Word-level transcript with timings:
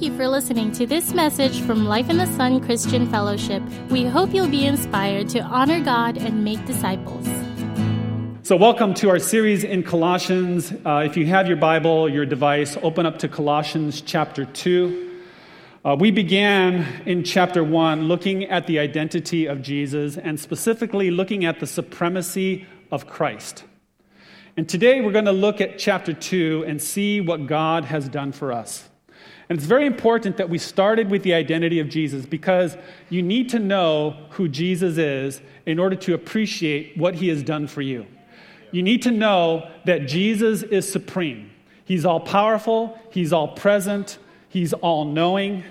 Thank 0.00 0.12
you 0.12 0.18
for 0.18 0.28
listening 0.28 0.72
to 0.72 0.86
this 0.86 1.12
message 1.12 1.60
from 1.60 1.84
Life 1.84 2.08
in 2.08 2.16
the 2.16 2.24
Sun 2.24 2.64
Christian 2.64 3.06
Fellowship. 3.10 3.62
We 3.90 4.06
hope 4.06 4.32
you'll 4.32 4.48
be 4.48 4.64
inspired 4.64 5.28
to 5.28 5.40
honor 5.40 5.78
God 5.78 6.16
and 6.16 6.42
make 6.42 6.64
disciples. 6.64 7.28
So, 8.42 8.56
welcome 8.56 8.94
to 8.94 9.10
our 9.10 9.18
series 9.18 9.62
in 9.62 9.82
Colossians. 9.82 10.72
Uh, 10.72 11.02
if 11.04 11.18
you 11.18 11.26
have 11.26 11.48
your 11.48 11.58
Bible, 11.58 12.08
your 12.08 12.24
device, 12.24 12.78
open 12.80 13.04
up 13.04 13.18
to 13.18 13.28
Colossians 13.28 14.00
chapter 14.00 14.46
2. 14.46 15.20
Uh, 15.84 15.96
we 16.00 16.10
began 16.10 17.02
in 17.04 17.22
chapter 17.22 17.62
1 17.62 18.04
looking 18.04 18.44
at 18.44 18.66
the 18.66 18.78
identity 18.78 19.44
of 19.44 19.60
Jesus 19.60 20.16
and 20.16 20.40
specifically 20.40 21.10
looking 21.10 21.44
at 21.44 21.60
the 21.60 21.66
supremacy 21.66 22.66
of 22.90 23.06
Christ. 23.06 23.64
And 24.56 24.66
today 24.66 25.02
we're 25.02 25.12
going 25.12 25.26
to 25.26 25.32
look 25.32 25.60
at 25.60 25.78
chapter 25.78 26.14
2 26.14 26.64
and 26.66 26.80
see 26.80 27.20
what 27.20 27.46
God 27.46 27.84
has 27.84 28.08
done 28.08 28.32
for 28.32 28.50
us. 28.50 28.89
And 29.50 29.58
it's 29.58 29.66
very 29.66 29.84
important 29.84 30.36
that 30.36 30.48
we 30.48 30.58
started 30.58 31.10
with 31.10 31.24
the 31.24 31.34
identity 31.34 31.80
of 31.80 31.88
Jesus 31.88 32.24
because 32.24 32.76
you 33.08 33.20
need 33.20 33.48
to 33.48 33.58
know 33.58 34.16
who 34.30 34.48
Jesus 34.48 34.96
is 34.96 35.42
in 35.66 35.80
order 35.80 35.96
to 35.96 36.14
appreciate 36.14 36.96
what 36.96 37.16
he 37.16 37.26
has 37.28 37.42
done 37.42 37.66
for 37.66 37.82
you. 37.82 38.06
You 38.70 38.84
need 38.84 39.02
to 39.02 39.10
know 39.10 39.68
that 39.86 40.06
Jesus 40.06 40.62
is 40.62 40.90
supreme. 40.90 41.50
He's 41.84 42.06
all 42.06 42.20
powerful, 42.20 42.96
he's 43.10 43.32
all 43.32 43.48
present, 43.48 44.18
he's 44.48 44.72
all 44.72 45.04
knowing, 45.04 45.64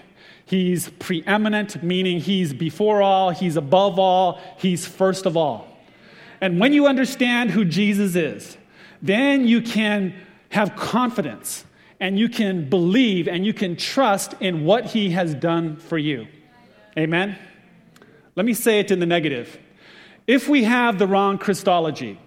he's 0.46 0.90
preeminent, 1.00 1.82
meaning 1.82 2.20
he's 2.20 2.52
before 2.52 3.02
all, 3.02 3.30
he's 3.30 3.56
above 3.56 3.98
all, 3.98 4.42
he's 4.58 4.86
first 4.86 5.26
of 5.26 5.38
all. 5.38 5.66
And 6.42 6.60
when 6.60 6.74
you 6.74 6.86
understand 6.86 7.52
who 7.52 7.64
Jesus 7.64 8.18
is, 8.18 8.58
then 9.02 9.48
you 9.48 9.62
can 9.62 10.14
have 10.50 10.76
confidence 10.76 11.64
and 12.00 12.18
you 12.18 12.30
can 12.30 12.70
believe 12.70 13.28
and 13.28 13.46
you 13.46 13.54
can 13.54 13.76
trust 13.76 14.34
in 14.40 14.66
what 14.66 14.86
He 14.86 15.12
has 15.12 15.36
done 15.36 15.76
for 15.76 15.98
you. 15.98 16.28
Amen? 16.98 17.38
Let 18.36 18.46
me 18.46 18.54
say 18.54 18.80
it 18.80 18.92
in 18.92 19.00
the 19.00 19.06
negative. 19.06 19.58
If 20.28 20.48
we 20.48 20.64
have 20.64 21.00
the 21.00 21.08
wrong 21.08 21.38
Christology, 21.38 22.20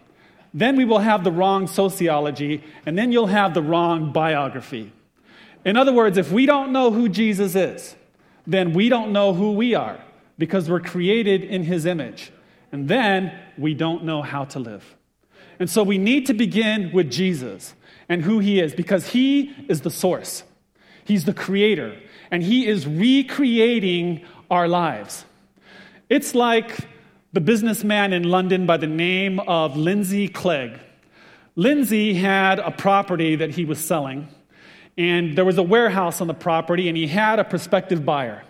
then 0.52 0.76
we 0.76 0.84
will 0.84 0.98
have 0.98 1.24
the 1.24 1.32
wrong 1.32 1.66
sociology, 1.66 2.62
and 2.84 2.98
then 2.98 3.12
you'll 3.12 3.26
have 3.28 3.54
the 3.54 3.62
wrong 3.62 4.12
biography. 4.12 4.92
In 5.64 5.76
other 5.76 5.92
words, 5.92 6.18
if 6.18 6.30
we 6.30 6.44
don't 6.44 6.72
know 6.72 6.90
who 6.90 7.08
Jesus 7.08 7.54
is, 7.54 7.96
then 8.46 8.72
we 8.72 8.88
don't 8.88 9.12
know 9.12 9.32
who 9.32 9.52
we 9.52 9.74
are 9.74 9.98
because 10.36 10.68
we're 10.68 10.80
created 10.80 11.44
in 11.44 11.62
His 11.62 11.86
image. 11.86 12.32
And 12.72 12.88
then 12.88 13.38
we 13.56 13.74
don't 13.74 14.04
know 14.04 14.22
how 14.22 14.44
to 14.46 14.58
live. 14.58 14.96
And 15.58 15.70
so 15.70 15.82
we 15.82 15.98
need 15.98 16.26
to 16.26 16.34
begin 16.34 16.90
with 16.92 17.10
Jesus 17.10 17.74
and 18.12 18.22
who 18.22 18.40
he 18.40 18.60
is 18.60 18.74
because 18.74 19.06
he 19.06 19.54
is 19.68 19.80
the 19.80 19.90
source. 19.90 20.42
He's 21.06 21.24
the 21.24 21.32
creator 21.32 21.98
and 22.30 22.42
he 22.42 22.66
is 22.66 22.86
recreating 22.86 24.26
our 24.50 24.68
lives. 24.68 25.24
It's 26.10 26.34
like 26.34 26.76
the 27.32 27.40
businessman 27.40 28.12
in 28.12 28.24
London 28.24 28.66
by 28.66 28.76
the 28.76 28.86
name 28.86 29.40
of 29.40 29.78
Lindsay 29.78 30.28
Clegg. 30.28 30.78
Lindsay 31.56 32.12
had 32.12 32.58
a 32.58 32.70
property 32.70 33.36
that 33.36 33.50
he 33.50 33.64
was 33.64 33.78
selling, 33.78 34.28
and 34.98 35.36
there 35.36 35.46
was 35.46 35.56
a 35.56 35.62
warehouse 35.62 36.20
on 36.20 36.26
the 36.26 36.34
property, 36.34 36.88
and 36.88 36.96
he 36.96 37.06
had 37.06 37.38
a 37.38 37.44
prospective 37.44 38.04
buyer. 38.04 38.42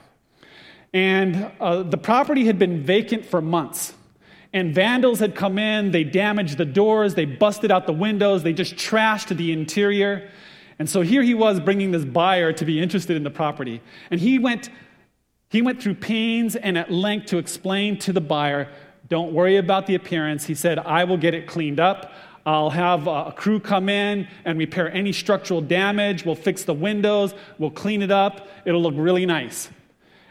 And 0.93 1.53
uh, 1.61 1.85
the 1.85 1.99
property 1.99 2.47
had 2.47 2.59
been 2.59 2.83
vacant 2.83 3.27
for 3.27 3.41
months 3.41 3.95
and 4.53 4.75
vandals 4.75 5.19
had 5.19 5.35
come 5.35 5.59
in, 5.59 5.91
they 5.91 6.05
damaged 6.05 6.59
the 6.59 6.65
doors, 6.65 7.15
they 7.15 7.25
busted 7.25 7.71
out 7.71 7.87
the 7.87 7.93
windows, 7.93 8.43
they 8.43 8.53
just 8.53 8.77
trashed 8.77 9.35
the 9.37 9.53
interior. 9.53 10.31
And 10.79 10.89
so 10.89 11.01
here 11.01 11.23
he 11.23 11.35
was 11.35 11.61
bringing 11.61 11.91
this 11.91 12.05
buyer 12.05 12.53
to 12.53 12.65
be 12.65 12.81
interested 12.81 13.17
in 13.17 13.23
the 13.23 13.31
property. 13.31 13.81
And 14.11 14.21
he 14.21 14.39
went, 14.39 14.69
he 15.49 15.63
went 15.63 15.83
through 15.83 15.95
pains 15.95 16.57
and 16.57 16.77
at 16.77 16.91
length 16.91 17.27
to 17.27 17.39
explain 17.39 17.99
to 18.01 18.13
the 18.13 18.21
buyer 18.21 18.69
don't 19.09 19.35
worry 19.35 19.59
about 19.59 19.87
the 19.87 19.95
appearance. 19.95 20.47
He 20.47 20.55
said, 20.55 20.79
I 20.79 21.05
will 21.05 21.19
get 21.19 21.35
it 21.35 21.47
cleaned 21.47 21.79
up. 21.79 22.13
I'll 22.47 22.71
have 22.71 23.07
a 23.07 23.31
crew 23.37 23.61
come 23.61 23.91
in 23.91 24.27
and 24.47 24.59
repair 24.59 24.91
any 24.91 25.13
structural 25.13 25.61
damage. 25.61 26.25
We'll 26.25 26.35
fix 26.35 26.65
the 26.65 26.73
windows. 26.73 27.35
We'll 27.59 27.71
clean 27.71 28.01
it 28.01 28.11
up. 28.11 28.49
It'll 28.65 28.81
look 28.81 28.95
really 28.97 29.27
nice. 29.27 29.69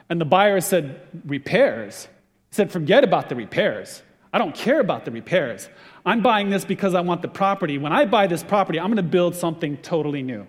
And 0.09 0.19
the 0.19 0.25
buyer 0.25 0.59
said, 0.61 0.99
Repairs? 1.25 2.07
He 2.49 2.55
said, 2.55 2.71
Forget 2.71 3.03
about 3.03 3.29
the 3.29 3.35
repairs. 3.35 4.01
I 4.33 4.37
don't 4.37 4.55
care 4.55 4.79
about 4.79 5.05
the 5.05 5.11
repairs. 5.11 5.69
I'm 6.05 6.21
buying 6.21 6.49
this 6.49 6.65
because 6.65 6.95
I 6.95 7.01
want 7.01 7.21
the 7.21 7.27
property. 7.27 7.77
When 7.77 7.91
I 7.91 8.05
buy 8.05 8.27
this 8.27 8.43
property, 8.43 8.79
I'm 8.79 8.87
going 8.87 8.97
to 8.97 9.03
build 9.03 9.35
something 9.35 9.77
totally 9.77 10.23
new. 10.23 10.47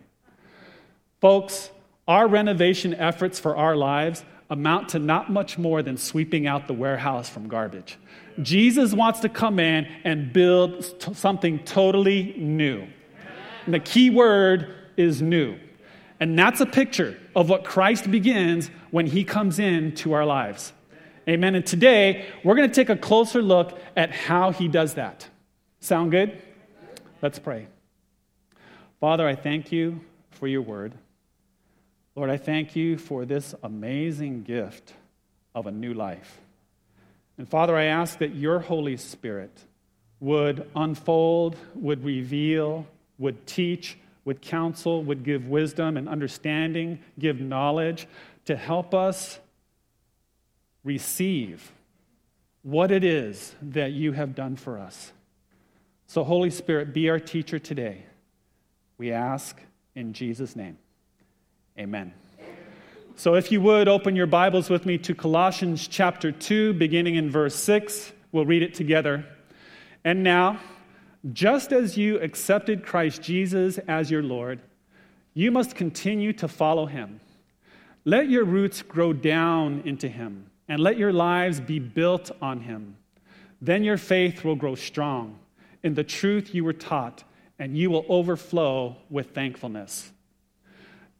Folks, 1.21 1.71
our 2.07 2.27
renovation 2.29 2.95
efforts 2.95 3.39
for 3.39 3.57
our 3.57 3.77
lives 3.77 4.25
amount 4.51 4.91
to 4.91 4.99
not 4.99 5.31
much 5.33 5.57
more 5.57 5.83
than 5.83 5.97
sweeping 5.97 6.47
out 6.47 6.67
the 6.67 6.75
warehouse 6.75 7.29
from 7.29 7.49
garbage. 7.49 7.99
Jesus 8.43 8.93
wants 8.93 9.21
to 9.21 9.29
come 9.29 9.59
in 9.59 9.87
and 10.05 10.33
build 10.33 11.01
t- 11.01 11.15
something 11.15 11.59
totally 11.61 12.35
new. 12.37 12.87
And 13.65 13.75
the 13.75 13.81
key 13.81 14.11
word 14.11 14.75
is 14.97 15.23
new. 15.23 15.59
And 16.21 16.39
that's 16.39 16.61
a 16.61 16.67
picture 16.67 17.19
of 17.35 17.49
what 17.49 17.65
Christ 17.65 18.11
begins 18.11 18.71
when 18.91 19.07
he 19.07 19.25
comes 19.25 19.59
into 19.59 20.13
our 20.13 20.27
lives. 20.27 20.73
Amen. 21.29 21.55
And 21.55 21.65
today, 21.65 22.27
we're 22.43 22.57
going 22.57 22.69
to 22.69 22.75
take 22.75 22.89
a 22.89 22.97
closer 22.97 23.41
look 23.41 23.79
at 23.97 24.11
how 24.11 24.51
he 24.51 24.67
does 24.67 24.95
that. 24.95 25.29
Sound 25.79 26.11
good? 26.11 26.37
Let's 27.21 27.39
pray. 27.39 27.69
Father, 28.99 29.27
I 29.27 29.37
thank 29.37 29.71
you 29.71 30.01
for 30.31 30.49
your 30.49 30.63
word. 30.63 30.95
Lord, 32.17 32.29
I 32.29 32.39
thank 32.39 32.75
you 32.75 32.99
for 32.99 33.25
this 33.25 33.55
amazing 33.63 34.43
gift 34.43 34.95
of 35.55 35.67
a 35.69 35.71
new 35.71 35.95
life. 35.95 36.41
And 37.39 37.49
Father, 37.49 37.77
I 37.77 37.85
ask 37.85 38.19
that 38.19 38.35
your 38.35 38.59
Holy 38.59 38.97
Spirit 38.97 39.65
would 40.19 40.69
unfold, 40.75 41.57
would 41.75 42.05
reveal, 42.05 42.87
would 43.19 43.47
teach, 43.47 43.97
would 44.25 44.43
counsel, 44.43 45.05
would 45.05 45.23
give 45.23 45.47
wisdom 45.47 45.97
and 45.97 46.09
understanding, 46.09 46.99
give 47.19 47.41
knowledge 47.41 48.09
to 48.45 48.57
help 48.57 48.93
us 48.93 49.39
receive 50.85 51.73
what 52.63 52.91
it 52.91 53.05
is 53.05 53.55
that 53.63 53.93
you 53.93 54.13
have 54.13 54.35
done 54.35 54.57
for 54.57 54.79
us. 54.79 55.13
So, 56.07 56.25
Holy 56.25 56.51
Spirit, 56.51 56.93
be 56.93 57.09
our 57.11 57.19
teacher 57.19 57.59
today. 57.59 58.05
We 58.99 59.13
ask 59.13 59.61
in 59.95 60.13
Jesus' 60.13 60.55
name. 60.55 60.79
Amen. 61.79 62.13
So, 63.17 63.35
if 63.35 63.51
you 63.51 63.61
would 63.61 63.89
open 63.89 64.15
your 64.17 64.27
Bibles 64.27 64.71
with 64.71 64.87
me 64.87 64.99
to 64.99 65.15
Colossians 65.15 65.89
chapter 65.89 66.31
2, 66.33 66.75
beginning 66.75 67.17
in 67.17 67.31
verse 67.31 67.55
6, 67.55 68.13
we'll 68.31 68.47
read 68.47 68.63
it 68.63 68.75
together. 68.75 69.25
And 70.05 70.23
now, 70.23 70.61
just 71.33 71.73
as 71.73 71.97
you 71.97 72.19
accepted 72.19 72.85
Christ 72.85 73.23
Jesus 73.23 73.79
as 73.79 74.11
your 74.11 74.23
Lord, 74.23 74.61
you 75.35 75.51
must 75.51 75.77
continue 75.77 76.33
to 76.35 76.49
follow 76.49 76.87
him. 76.87 77.21
Let 78.05 78.29
your 78.29 78.45
roots 78.45 78.83
grow 78.83 79.13
down 79.13 79.83
into 79.85 80.09
him 80.09 80.51
and 80.69 80.81
let 80.81 80.97
your 80.97 81.13
lives 81.13 81.61
be 81.61 81.79
built 81.79 82.31
on 82.41 82.61
him. 82.61 82.97
Then 83.61 83.85
your 83.85 83.99
faith 83.99 84.45
will 84.45 84.57
grow 84.57 84.75
strong 84.75 85.39
in 85.83 85.95
the 85.95 86.05
truth 86.05 86.55
you 86.55 86.65
were 86.65 86.73
taught, 86.73 87.25
and 87.59 87.77
you 87.77 87.91
will 87.91 88.07
overflow 88.09 88.97
with 89.11 89.31
thankfulness. 89.31 90.13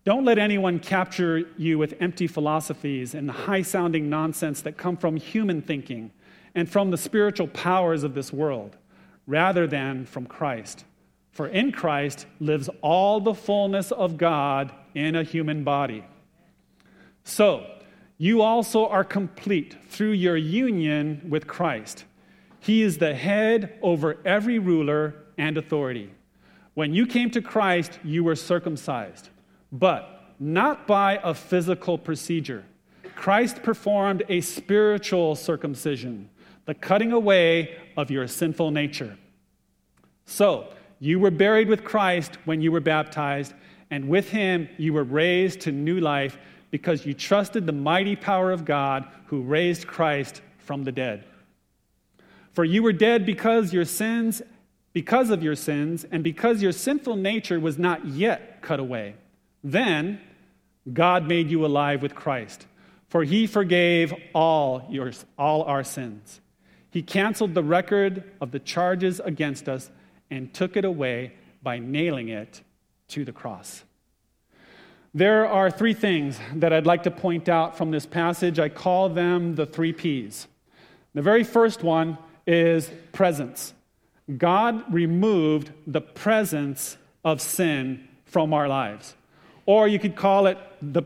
Don't 0.05 0.25
let 0.25 0.39
anyone 0.39 0.81
capture 0.81 1.45
you 1.57 1.79
with 1.79 1.95
empty 2.01 2.27
philosophies 2.27 3.15
and 3.15 3.29
the 3.29 3.33
high 3.33 3.63
sounding 3.63 4.11
nonsense 4.11 4.61
that 4.63 4.77
come 4.77 4.97
from 4.97 5.17
human 5.17 5.63
thinking 5.63 6.11
and 6.55 6.69
from 6.69 6.91
the 6.91 6.99
spiritual 6.99 7.47
powers 7.49 8.03
of 8.03 8.15
this 8.15 8.33
world, 8.33 8.77
rather 9.27 9.67
than 9.67 10.05
from 10.05 10.27
Christ. 10.27 10.85
For 11.31 11.47
in 11.47 11.73
Christ 11.73 12.27
lives 12.41 12.69
all 12.83 13.21
the 13.21 13.35
fullness 13.35 13.93
of 13.93 14.17
God 14.17 14.73
in 14.95 15.15
a 15.15 15.23
human 15.23 15.65
body. 15.65 16.05
So, 17.25 17.65
you 18.19 18.43
also 18.43 18.87
are 18.87 19.05
complete 19.05 19.77
through 19.89 20.13
your 20.13 20.37
union 20.37 21.27
with 21.29 21.47
Christ. 21.47 22.05
He 22.61 22.83
is 22.83 22.99
the 22.99 23.15
head 23.15 23.79
over 23.83 24.19
every 24.25 24.59
ruler 24.59 25.15
and 25.37 25.57
authority. 25.57 26.11
When 26.75 26.95
you 26.95 27.07
came 27.07 27.31
to 27.31 27.43
Christ, 27.43 27.99
you 28.05 28.25
were 28.25 28.37
circumcised, 28.37 29.29
but 29.73 30.35
not 30.39 30.87
by 30.87 31.21
a 31.23 31.35
physical 31.35 31.99
procedure. 31.99 32.65
Christ 33.15 33.63
performed 33.63 34.23
a 34.29 34.41
spiritual 34.41 35.35
circumcision, 35.35 36.31
the 36.65 36.75
cutting 36.75 37.13
away 37.13 37.77
of 37.97 38.11
your 38.11 38.27
sinful 38.27 38.71
nature. 38.71 39.17
So, 40.25 40.69
you 40.99 41.19
were 41.19 41.33
buried 41.33 41.69
with 41.69 41.85
Christ 41.85 42.39
when 42.45 42.61
you 42.61 42.71
were 42.71 42.81
baptized, 42.81 43.55
and 43.91 44.09
with 44.09 44.31
him 44.31 44.69
you 44.79 44.93
were 44.93 45.05
raised 45.05 45.61
to 45.63 45.73
new 45.73 45.99
life 45.99 46.39
because 46.73 47.07
you 47.07 47.15
trusted 47.15 47.67
the 47.67 47.73
mighty 47.73 48.17
power 48.17 48.51
of 48.51 48.65
God 48.65 49.07
who 49.27 49.43
raised 49.43 49.87
Christ 49.87 50.43
from 50.59 50.83
the 50.83 50.91
dead. 50.91 51.25
For 52.51 52.65
you 52.65 52.83
were 52.83 52.93
dead 52.93 53.25
because 53.25 53.73
your 53.73 53.85
sins 53.85 54.43
because 54.93 55.31
of 55.31 55.43
your 55.43 55.55
sins 55.55 56.05
and 56.11 56.23
because 56.23 56.63
your 56.63 56.73
sinful 56.73 57.17
nature 57.17 57.59
was 57.59 57.79
not 57.79 58.07
yet 58.07 58.61
cut 58.63 58.81
away. 58.81 59.15
Then 59.65 60.21
God 60.93 61.27
made 61.27 61.51
you 61.51 61.65
alive 61.65 62.03
with 62.03 62.15
Christ, 62.15 62.67
for 63.09 63.25
he 63.25 63.47
forgave 63.47 64.13
all, 64.35 64.87
yours, 64.91 65.25
all 65.39 65.63
our 65.63 65.85
sins. 65.85 66.41
He 66.91 67.03
canceled 67.03 67.55
the 67.55 67.63
record 67.63 68.31
of 68.41 68.51
the 68.51 68.59
charges 68.59 69.21
against 69.21 69.69
us 69.69 69.91
and 70.31 70.53
took 70.53 70.77
it 70.77 70.85
away 70.85 71.33
by 71.63 71.79
nailing 71.79 72.29
it 72.29 72.61
to 73.09 73.25
the 73.25 73.33
cross. 73.33 73.85
There 75.15 75.47
are 75.47 75.71
three 75.71 75.93
things 75.93 76.39
that 76.55 76.73
I'd 76.73 76.87
like 76.87 77.03
to 77.03 77.11
point 77.11 77.49
out 77.49 77.77
from 77.77 77.91
this 77.91 78.07
passage. 78.07 78.59
I 78.59 78.71
call 78.71 79.11
them 79.11 79.55
the 79.55 79.67
three 79.67 79.93
P's. 79.93 80.47
The 81.15 81.21
very 81.21 81.45
first 81.45 81.83
one 81.83 82.17
is 82.47 82.91
presence. 83.13 83.75
God 84.39 84.91
removed 84.93 85.71
the 85.87 86.01
presence 86.01 86.97
of 87.25 87.43
sin 87.43 88.09
from 88.25 88.55
our 88.55 88.69
lives. 88.69 89.15
Or 89.67 89.87
you 89.87 89.99
could 89.99 90.17
call 90.17 90.47
it 90.47 90.57
the, 90.81 91.03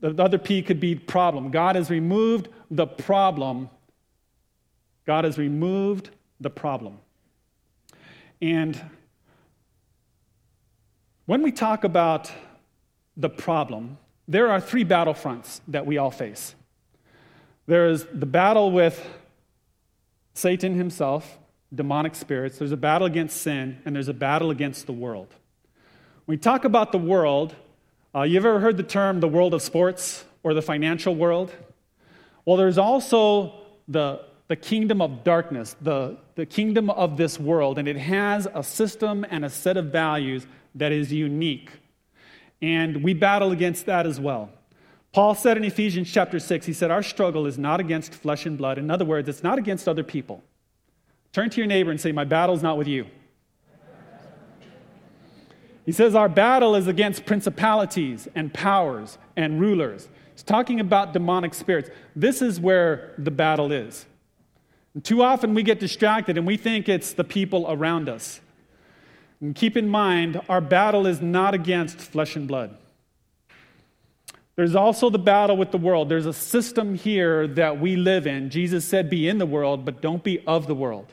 the 0.00 0.22
other 0.22 0.38
P 0.38 0.62
could 0.62 0.78
be 0.78 0.94
problem. 0.94 1.50
God 1.50 1.74
has 1.76 1.88
removed 1.88 2.48
the 2.70 2.86
problem. 2.86 3.70
God 5.06 5.24
has 5.24 5.38
removed 5.38 6.10
the 6.38 6.50
problem. 6.50 6.98
And 8.42 8.78
when 11.24 11.42
we 11.42 11.50
talk 11.50 11.84
about 11.84 12.30
the 13.18 13.28
problem, 13.28 13.98
there 14.28 14.50
are 14.50 14.60
three 14.60 14.84
battlefronts 14.84 15.60
that 15.68 15.84
we 15.84 15.98
all 15.98 16.12
face. 16.12 16.54
There 17.66 17.88
is 17.88 18.06
the 18.12 18.26
battle 18.26 18.70
with 18.70 19.04
Satan 20.34 20.76
himself, 20.76 21.38
demonic 21.74 22.14
spirits, 22.14 22.58
there's 22.58 22.72
a 22.72 22.76
battle 22.76 23.06
against 23.06 23.42
sin, 23.42 23.82
and 23.84 23.94
there's 23.94 24.08
a 24.08 24.14
battle 24.14 24.50
against 24.50 24.86
the 24.86 24.92
world. 24.92 25.28
When 26.24 26.36
we 26.36 26.38
talk 26.38 26.64
about 26.64 26.92
the 26.92 26.98
world, 26.98 27.54
uh, 28.14 28.22
you've 28.22 28.46
ever 28.46 28.60
heard 28.60 28.76
the 28.76 28.82
term 28.84 29.20
the 29.20 29.28
world 29.28 29.52
of 29.52 29.60
sports 29.60 30.24
or 30.42 30.54
the 30.54 30.62
financial 30.62 31.14
world? 31.14 31.52
Well, 32.44 32.56
there's 32.56 32.78
also 32.78 33.52
the, 33.88 34.24
the 34.46 34.56
kingdom 34.56 35.02
of 35.02 35.24
darkness, 35.24 35.76
the, 35.82 36.16
the 36.36 36.46
kingdom 36.46 36.88
of 36.88 37.16
this 37.16 37.38
world, 37.38 37.78
and 37.78 37.88
it 37.88 37.96
has 37.96 38.46
a 38.54 38.62
system 38.62 39.26
and 39.28 39.44
a 39.44 39.50
set 39.50 39.76
of 39.76 39.86
values 39.86 40.46
that 40.74 40.92
is 40.92 41.12
unique. 41.12 41.70
And 42.60 43.02
we 43.02 43.14
battle 43.14 43.52
against 43.52 43.86
that 43.86 44.06
as 44.06 44.18
well. 44.18 44.50
Paul 45.12 45.34
said 45.34 45.56
in 45.56 45.64
Ephesians 45.64 46.10
chapter 46.12 46.38
6, 46.38 46.66
he 46.66 46.72
said, 46.72 46.90
Our 46.90 47.02
struggle 47.02 47.46
is 47.46 47.58
not 47.58 47.80
against 47.80 48.14
flesh 48.14 48.46
and 48.46 48.58
blood. 48.58 48.78
In 48.78 48.90
other 48.90 49.04
words, 49.04 49.28
it's 49.28 49.42
not 49.42 49.58
against 49.58 49.88
other 49.88 50.02
people. 50.02 50.42
Turn 51.32 51.50
to 51.50 51.58
your 51.58 51.66
neighbor 51.66 51.90
and 51.90 52.00
say, 52.00 52.12
My 52.12 52.24
battle's 52.24 52.62
not 52.62 52.76
with 52.76 52.88
you. 52.88 53.06
He 55.86 55.92
says, 55.92 56.14
Our 56.14 56.28
battle 56.28 56.74
is 56.74 56.86
against 56.86 57.24
principalities 57.24 58.28
and 58.34 58.52
powers 58.52 59.16
and 59.36 59.58
rulers. 59.60 60.08
He's 60.34 60.42
talking 60.42 60.80
about 60.80 61.14
demonic 61.14 61.54
spirits. 61.54 61.88
This 62.14 62.42
is 62.42 62.60
where 62.60 63.14
the 63.16 63.30
battle 63.30 63.72
is. 63.72 64.04
And 64.92 65.02
too 65.02 65.22
often 65.22 65.54
we 65.54 65.62
get 65.62 65.80
distracted 65.80 66.36
and 66.36 66.46
we 66.46 66.56
think 66.56 66.88
it's 66.88 67.12
the 67.14 67.24
people 67.24 67.66
around 67.68 68.08
us. 68.08 68.40
And 69.40 69.54
keep 69.54 69.76
in 69.76 69.88
mind, 69.88 70.40
our 70.48 70.60
battle 70.60 71.06
is 71.06 71.20
not 71.20 71.54
against 71.54 71.98
flesh 71.98 72.36
and 72.36 72.48
blood. 72.48 72.76
There's 74.56 74.74
also 74.74 75.08
the 75.08 75.18
battle 75.18 75.56
with 75.56 75.70
the 75.70 75.78
world. 75.78 76.08
There's 76.08 76.26
a 76.26 76.32
system 76.32 76.96
here 76.96 77.46
that 77.46 77.80
we 77.80 77.94
live 77.94 78.26
in. 78.26 78.50
Jesus 78.50 78.84
said, 78.84 79.08
Be 79.08 79.28
in 79.28 79.38
the 79.38 79.46
world, 79.46 79.84
but 79.84 80.02
don't 80.02 80.24
be 80.24 80.44
of 80.46 80.66
the 80.66 80.74
world 80.74 81.12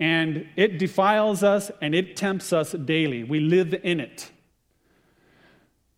and 0.00 0.48
it 0.56 0.78
defiles 0.78 1.42
us 1.42 1.70
and 1.82 1.94
it 1.94 2.16
tempts 2.16 2.52
us 2.52 2.72
daily. 2.72 3.22
We 3.22 3.38
live 3.38 3.74
in 3.84 4.00
it. 4.00 4.30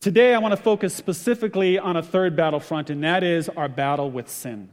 Today, 0.00 0.34
I 0.34 0.38
want 0.38 0.50
to 0.50 0.60
focus 0.60 0.92
specifically 0.92 1.78
on 1.78 1.96
a 1.96 2.02
third 2.02 2.34
battlefront, 2.34 2.90
and 2.90 3.04
that 3.04 3.22
is 3.22 3.48
our 3.48 3.68
battle 3.68 4.10
with 4.10 4.28
sin. 4.28 4.70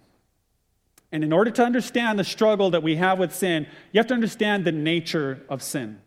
And 1.11 1.23
in 1.23 1.31
order 1.31 1.51
to 1.51 1.63
understand 1.63 2.17
the 2.17 2.23
struggle 2.23 2.71
that 2.71 2.81
we 2.81 2.95
have 2.95 3.19
with 3.19 3.35
sin, 3.35 3.67
you 3.91 3.99
have 3.99 4.07
to 4.07 4.15
understand 4.15 4.65
the 4.65 4.71
nature 4.71 5.45
of 5.47 5.61
sin. 5.61 6.01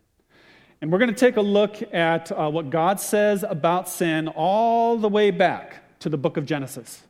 And 0.83 0.91
we're 0.91 0.99
going 0.99 1.15
to 1.15 1.17
take 1.21 1.37
a 1.37 1.43
look 1.43 1.81
at 1.95 2.33
uh, 2.33 2.51
what 2.51 2.69
God 2.69 2.99
says 2.99 3.45
about 3.49 3.89
sin 3.89 4.27
all 4.27 4.99
the 4.99 5.09
way 5.09 5.31
back 5.31 6.01
to 6.01 6.09
the 6.09 6.17
book 6.17 6.37
of 6.37 6.45
Genesis. 6.45 7.05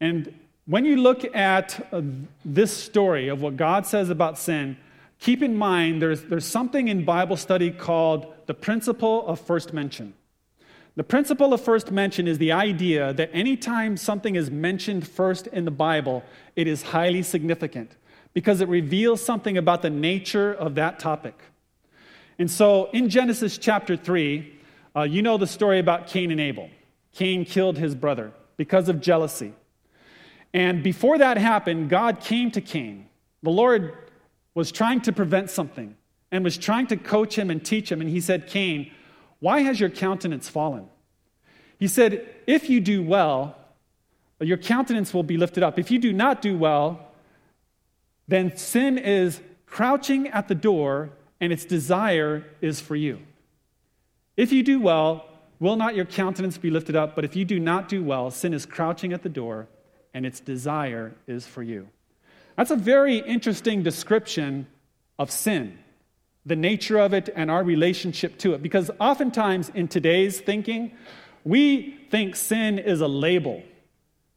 And 0.00 0.32
when 0.66 0.84
you 0.84 0.98
look 0.98 1.24
at 1.34 1.88
uh, 1.92 2.02
this 2.44 2.72
story 2.72 3.26
of 3.26 3.42
what 3.42 3.56
God 3.56 3.84
says 3.84 4.10
about 4.10 4.38
sin, 4.38 4.76
keep 5.18 5.42
in 5.42 5.56
mind 5.56 6.00
there's, 6.00 6.22
there's 6.22 6.46
something 6.46 6.86
in 6.86 7.04
Bible 7.04 7.36
study 7.36 7.72
called 7.72 8.32
the 8.46 8.54
principle 8.54 9.26
of 9.26 9.40
first 9.40 9.72
mention. 9.72 10.14
The 10.94 11.02
principle 11.02 11.52
of 11.52 11.60
first 11.60 11.90
mention 11.90 12.28
is 12.28 12.38
the 12.38 12.52
idea 12.52 13.12
that 13.14 13.30
anytime 13.32 13.96
something 13.96 14.36
is 14.36 14.52
mentioned 14.52 15.08
first 15.08 15.48
in 15.48 15.64
the 15.64 15.72
Bible, 15.72 16.22
it 16.54 16.68
is 16.68 16.82
highly 16.82 17.24
significant 17.24 17.96
because 18.34 18.60
it 18.60 18.68
reveals 18.68 19.20
something 19.20 19.58
about 19.58 19.82
the 19.82 19.90
nature 19.90 20.54
of 20.54 20.76
that 20.76 21.00
topic. 21.00 21.34
And 22.38 22.50
so 22.50 22.90
in 22.92 23.08
Genesis 23.08 23.58
chapter 23.58 23.96
3, 23.96 24.60
uh, 24.94 25.02
you 25.02 25.22
know 25.22 25.38
the 25.38 25.46
story 25.46 25.78
about 25.78 26.06
Cain 26.06 26.30
and 26.30 26.40
Abel. 26.40 26.70
Cain 27.12 27.44
killed 27.44 27.78
his 27.78 27.94
brother 27.94 28.32
because 28.56 28.88
of 28.88 29.00
jealousy. 29.00 29.52
And 30.54 30.82
before 30.82 31.18
that 31.18 31.38
happened, 31.38 31.88
God 31.88 32.20
came 32.20 32.50
to 32.52 32.60
Cain. 32.60 33.08
The 33.42 33.50
Lord 33.50 33.94
was 34.54 34.70
trying 34.70 35.00
to 35.02 35.12
prevent 35.12 35.50
something 35.50 35.96
and 36.30 36.44
was 36.44 36.58
trying 36.58 36.86
to 36.88 36.96
coach 36.96 37.36
him 37.36 37.50
and 37.50 37.64
teach 37.64 37.90
him. 37.90 38.00
And 38.00 38.10
he 38.10 38.20
said, 38.20 38.46
Cain, 38.46 38.90
why 39.40 39.60
has 39.60 39.80
your 39.80 39.90
countenance 39.90 40.48
fallen? 40.48 40.88
He 41.78 41.88
said, 41.88 42.26
If 42.46 42.70
you 42.70 42.80
do 42.80 43.02
well, 43.02 43.56
your 44.40 44.56
countenance 44.56 45.14
will 45.14 45.22
be 45.22 45.36
lifted 45.36 45.62
up. 45.62 45.78
If 45.78 45.90
you 45.90 45.98
do 45.98 46.12
not 46.12 46.42
do 46.42 46.56
well, 46.56 47.12
then 48.28 48.56
sin 48.56 48.98
is 48.98 49.40
crouching 49.66 50.28
at 50.28 50.48
the 50.48 50.54
door 50.54 51.10
and 51.42 51.52
its 51.52 51.64
desire 51.64 52.44
is 52.60 52.80
for 52.80 52.94
you. 52.94 53.18
If 54.36 54.52
you 54.52 54.62
do 54.62 54.80
well, 54.80 55.26
will 55.58 55.74
not 55.74 55.96
your 55.96 56.04
countenance 56.04 56.56
be 56.56 56.70
lifted 56.70 56.94
up? 56.94 57.16
But 57.16 57.24
if 57.24 57.34
you 57.34 57.44
do 57.44 57.58
not 57.58 57.88
do 57.88 58.02
well, 58.04 58.30
sin 58.30 58.54
is 58.54 58.64
crouching 58.64 59.12
at 59.12 59.24
the 59.24 59.28
door 59.28 59.66
and 60.14 60.24
its 60.24 60.38
desire 60.38 61.16
is 61.26 61.44
for 61.44 61.64
you. 61.64 61.88
That's 62.56 62.70
a 62.70 62.76
very 62.76 63.16
interesting 63.16 63.82
description 63.82 64.68
of 65.18 65.32
sin, 65.32 65.78
the 66.46 66.54
nature 66.54 66.98
of 66.98 67.12
it 67.12 67.28
and 67.34 67.50
our 67.50 67.64
relationship 67.64 68.38
to 68.38 68.54
it. 68.54 68.62
Because 68.62 68.92
oftentimes 69.00 69.68
in 69.70 69.88
today's 69.88 70.40
thinking, 70.40 70.92
we 71.42 71.98
think 72.08 72.36
sin 72.36 72.78
is 72.78 73.00
a 73.00 73.08
label 73.08 73.64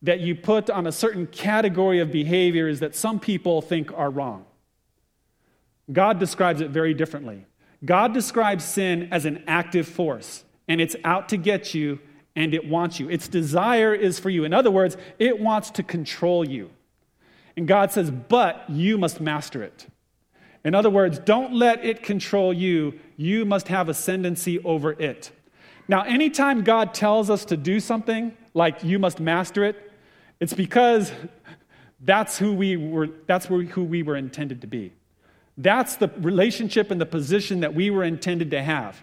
that 0.02 0.22
you 0.22 0.34
put 0.34 0.72
on 0.72 0.88
a 0.88 0.92
certain 0.92 1.28
category 1.28 2.00
of 2.00 2.12
behaviors 2.12 2.80
that 2.80 2.96
some 2.96 3.20
people 3.20 3.62
think 3.62 3.96
are 3.96 4.10
wrong. 4.10 4.46
God 5.92 6.20
describes 6.20 6.62
it 6.62 6.72
very 6.72 6.94
differently. 6.94 7.46
God 7.84 8.14
describes 8.14 8.64
sin 8.64 9.10
as 9.12 9.26
an 9.26 9.44
active 9.48 9.88
force, 9.88 10.44
and 10.68 10.82
it's 10.82 10.96
out 11.04 11.30
to 11.30 11.38
get 11.38 11.74
you 11.74 12.00
and 12.36 12.54
it 12.54 12.68
wants 12.68 13.00
you. 13.00 13.10
Its 13.10 13.28
desire 13.28 13.94
is 13.94 14.20
for 14.20 14.30
you. 14.30 14.44
In 14.44 14.54
other 14.54 14.72
words, 14.72 14.98
it 15.20 15.40
wants 15.40 15.72
to 15.72 15.84
control 15.84 16.48
you. 16.48 16.70
And 17.56 17.68
God 17.68 17.92
says, 17.92 18.12
but 18.12 18.66
you 18.70 18.98
must 18.98 19.22
master 19.22 19.64
it. 19.64 19.88
In 20.66 20.76
other 20.76 20.90
words, 20.90 21.20
don't 21.20 21.54
let 21.54 21.86
it 21.86 22.04
control 22.04 22.52
you. 22.52 23.00
You 23.16 23.46
must 23.46 23.70
have 23.70 23.88
ascendancy 23.88 24.60
over 24.64 24.92
it. 24.92 25.32
Now, 25.88 26.02
anytime 26.02 26.64
God 26.64 26.94
tells 26.94 27.30
us 27.30 27.46
to 27.46 27.56
do 27.56 27.80
something, 27.80 28.36
like 28.54 28.84
you 28.84 29.00
must 29.00 29.20
master 29.20 29.64
it, 29.64 29.92
it's 30.40 30.54
because 30.54 31.12
that's 32.02 32.38
who 32.38 32.54
we 32.54 32.76
were, 32.76 33.10
that's 33.28 33.46
who 33.46 33.84
we 33.84 34.04
were 34.04 34.18
intended 34.18 34.62
to 34.62 34.68
be. 34.68 34.92
That's 35.58 35.96
the 35.96 36.10
relationship 36.18 36.92
and 36.92 37.00
the 37.00 37.06
position 37.06 37.62
that 37.62 37.74
we 37.74 37.90
were 37.90 38.04
intended 38.04 38.52
to 38.52 38.62
have. 38.62 39.02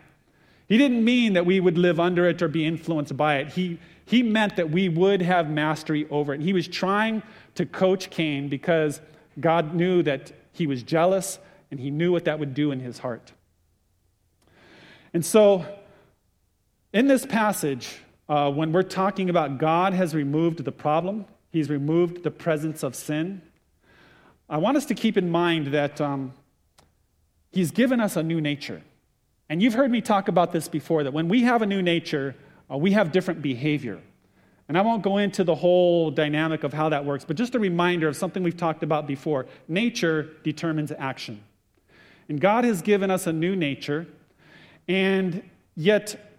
He 0.68 0.78
didn't 0.78 1.04
mean 1.04 1.32
that 1.35 1.47
we 1.47 1.61
would 1.61 1.78
live 1.78 1.99
under 1.99 2.26
it 2.28 2.40
or 2.42 2.49
be 2.49 2.66
influenced 2.66 3.16
by 3.16 3.37
it. 3.37 3.49
He, 3.49 3.78
he 4.04 4.23
meant 4.23 4.56
that 4.56 4.71
we 4.71 4.88
would 4.88 5.23
have 5.23 5.50
mastery 5.50 6.06
over 6.11 6.35
it. 6.35 6.40
He 6.40 6.52
was 6.52 6.68
trying 6.68 7.23
to 7.54 7.66
coach 7.66 8.11
Cain 8.11 8.49
because 8.49 9.00
God 9.40 9.75
knew 9.75 10.02
that 10.02 10.32
he 10.52 10.66
was 10.66 10.82
jealous 10.82 11.38
and 11.71 11.80
he 11.80 11.90
knew 11.90 12.12
what 12.12 12.26
that 12.26 12.38
would 12.38 12.54
do 12.54 12.71
in 12.71 12.80
his 12.80 12.99
heart. 12.99 13.32
And 15.14 15.25
so, 15.25 15.66
in 16.92 17.06
this 17.06 17.25
passage, 17.26 17.99
uh, 18.28 18.50
when 18.50 18.73
we're 18.73 18.82
talking 18.82 19.30
about 19.30 19.59
God 19.59 19.92
has 19.94 20.14
removed 20.14 20.64
the 20.64 20.73
problem, 20.73 21.26
he's 21.50 21.68
removed 21.71 22.23
the 22.23 22.30
presence 22.30 22.82
of 22.82 22.94
sin, 22.94 23.42
I 24.49 24.59
want 24.59 24.76
us 24.76 24.85
to 24.87 24.94
keep 24.94 25.16
in 25.16 25.30
mind 25.30 25.68
that 25.68 26.00
um, 26.00 26.35
he's 27.52 27.71
given 27.71 28.00
us 28.00 28.16
a 28.16 28.23
new 28.23 28.40
nature. 28.40 28.82
And 29.49 29.62
you've 29.62 29.75
heard 29.75 29.90
me 29.90 30.00
talk 30.00 30.28
about 30.28 30.52
this 30.52 30.68
before 30.68 31.04
that 31.04 31.12
when 31.12 31.28
we 31.28 31.42
have 31.42 31.62
a 31.62 31.66
new 31.66 31.82
nature, 31.82 32.35
uh, 32.71 32.76
we 32.76 32.92
have 32.92 33.12
different 33.12 33.42
behavior. 33.42 34.00
And 34.68 34.78
I 34.78 34.80
won't 34.80 35.02
go 35.02 35.18
into 35.18 35.44
the 35.44 35.54
whole 35.54 36.11
dynamic 36.11 36.64
of 36.64 36.73
how 36.73 36.88
that 36.88 37.04
works, 37.04 37.25
but 37.25 37.37
just 37.37 37.54
a 37.54 37.59
reminder 37.59 38.09
of 38.09 38.16
something 38.16 38.42
we've 38.42 38.56
talked 38.56 38.82
about 38.82 39.06
before. 39.06 39.47
Nature 39.68 40.30
determines 40.44 40.92
action. 40.99 41.42
And 42.28 42.40
God 42.40 42.64
has 42.64 42.80
given 42.80 43.11
us 43.11 43.26
a 43.26 43.32
new 43.32 43.54
nature, 43.54 44.06
and 44.88 45.42
yet 45.75 46.32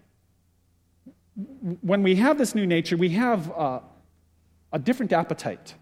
when 1.82 2.04
we 2.04 2.16
have 2.16 2.38
this 2.38 2.56
new 2.56 2.66
nature, 2.66 2.98
we 2.98 3.10
have 3.10 3.52
uh, 3.52 3.80
a 4.72 4.80
different 4.80 5.14
appetite. 5.14 5.76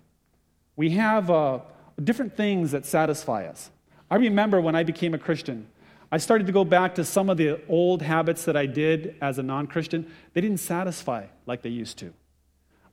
We 0.76 0.92
have 0.92 1.30
uh, 1.30 1.60
different 2.04 2.36
things 2.36 2.72
that 2.72 2.86
satisfy 2.86 3.46
us. 3.46 3.70
I 4.12 4.18
remember 4.18 4.60
when 4.60 4.75
I 4.75 4.84
became 4.84 5.13
a 5.13 5.18
Christian, 5.18 5.68
I 6.12 6.18
started 6.18 6.46
to 6.48 6.53
go 6.53 6.65
back 6.65 6.96
to 6.96 7.06
some 7.06 7.30
of 7.30 7.38
the 7.38 7.62
old 7.70 8.01
habits 8.01 8.44
that 8.44 8.58
I 8.58 8.65
did 8.65 9.15
as 9.22 9.38
a 9.39 9.44
non 9.44 9.68
Christian. 9.68 10.12
They 10.34 10.41
didn't 10.41 10.60
satisfy 10.60 11.27
like 11.46 11.62
they 11.62 11.70
used 11.70 11.98
to. 12.00 12.13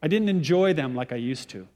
I 0.01 0.07
didn't 0.07 0.29
enjoy 0.29 0.75
them 0.75 0.95
like 0.95 1.13
I 1.13 1.17
used 1.17 1.49
to. 1.51 1.67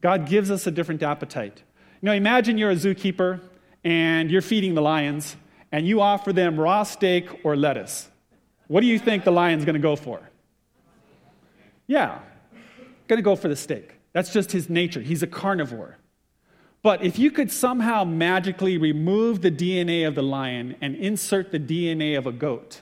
God 0.00 0.26
gives 0.26 0.50
us 0.50 0.66
a 0.66 0.70
different 0.70 1.02
appetite. 1.02 1.62
You 2.00 2.06
know, 2.06 2.12
imagine 2.12 2.56
you're 2.56 2.70
a 2.70 2.76
zookeeper 2.76 3.40
and 3.84 4.30
you're 4.30 4.40
feeding 4.40 4.74
the 4.74 4.80
lions 4.80 5.36
and 5.70 5.86
you 5.86 6.00
offer 6.00 6.32
them 6.32 6.58
raw 6.58 6.82
steak 6.82 7.28
or 7.44 7.56
lettuce. 7.56 8.08
What 8.66 8.80
do 8.80 8.86
you 8.86 8.98
think 8.98 9.24
the 9.24 9.32
lion's 9.32 9.66
going 9.66 9.74
to 9.74 9.80
go 9.80 9.94
for? 9.94 10.22
Yeah, 11.86 12.20
going 13.08 13.18
to 13.18 13.22
go 13.22 13.36
for 13.36 13.48
the 13.48 13.56
steak. 13.56 13.96
That's 14.14 14.32
just 14.32 14.52
his 14.52 14.70
nature. 14.70 15.02
He's 15.02 15.22
a 15.22 15.26
carnivore. 15.26 15.99
But 16.82 17.04
if 17.04 17.18
you 17.18 17.30
could 17.30 17.52
somehow 17.52 18.04
magically 18.04 18.78
remove 18.78 19.42
the 19.42 19.50
DNA 19.50 20.06
of 20.08 20.14
the 20.14 20.22
lion 20.22 20.76
and 20.80 20.94
insert 20.96 21.52
the 21.52 21.60
DNA 21.60 22.16
of 22.16 22.26
a 22.26 22.32
goat, 22.32 22.80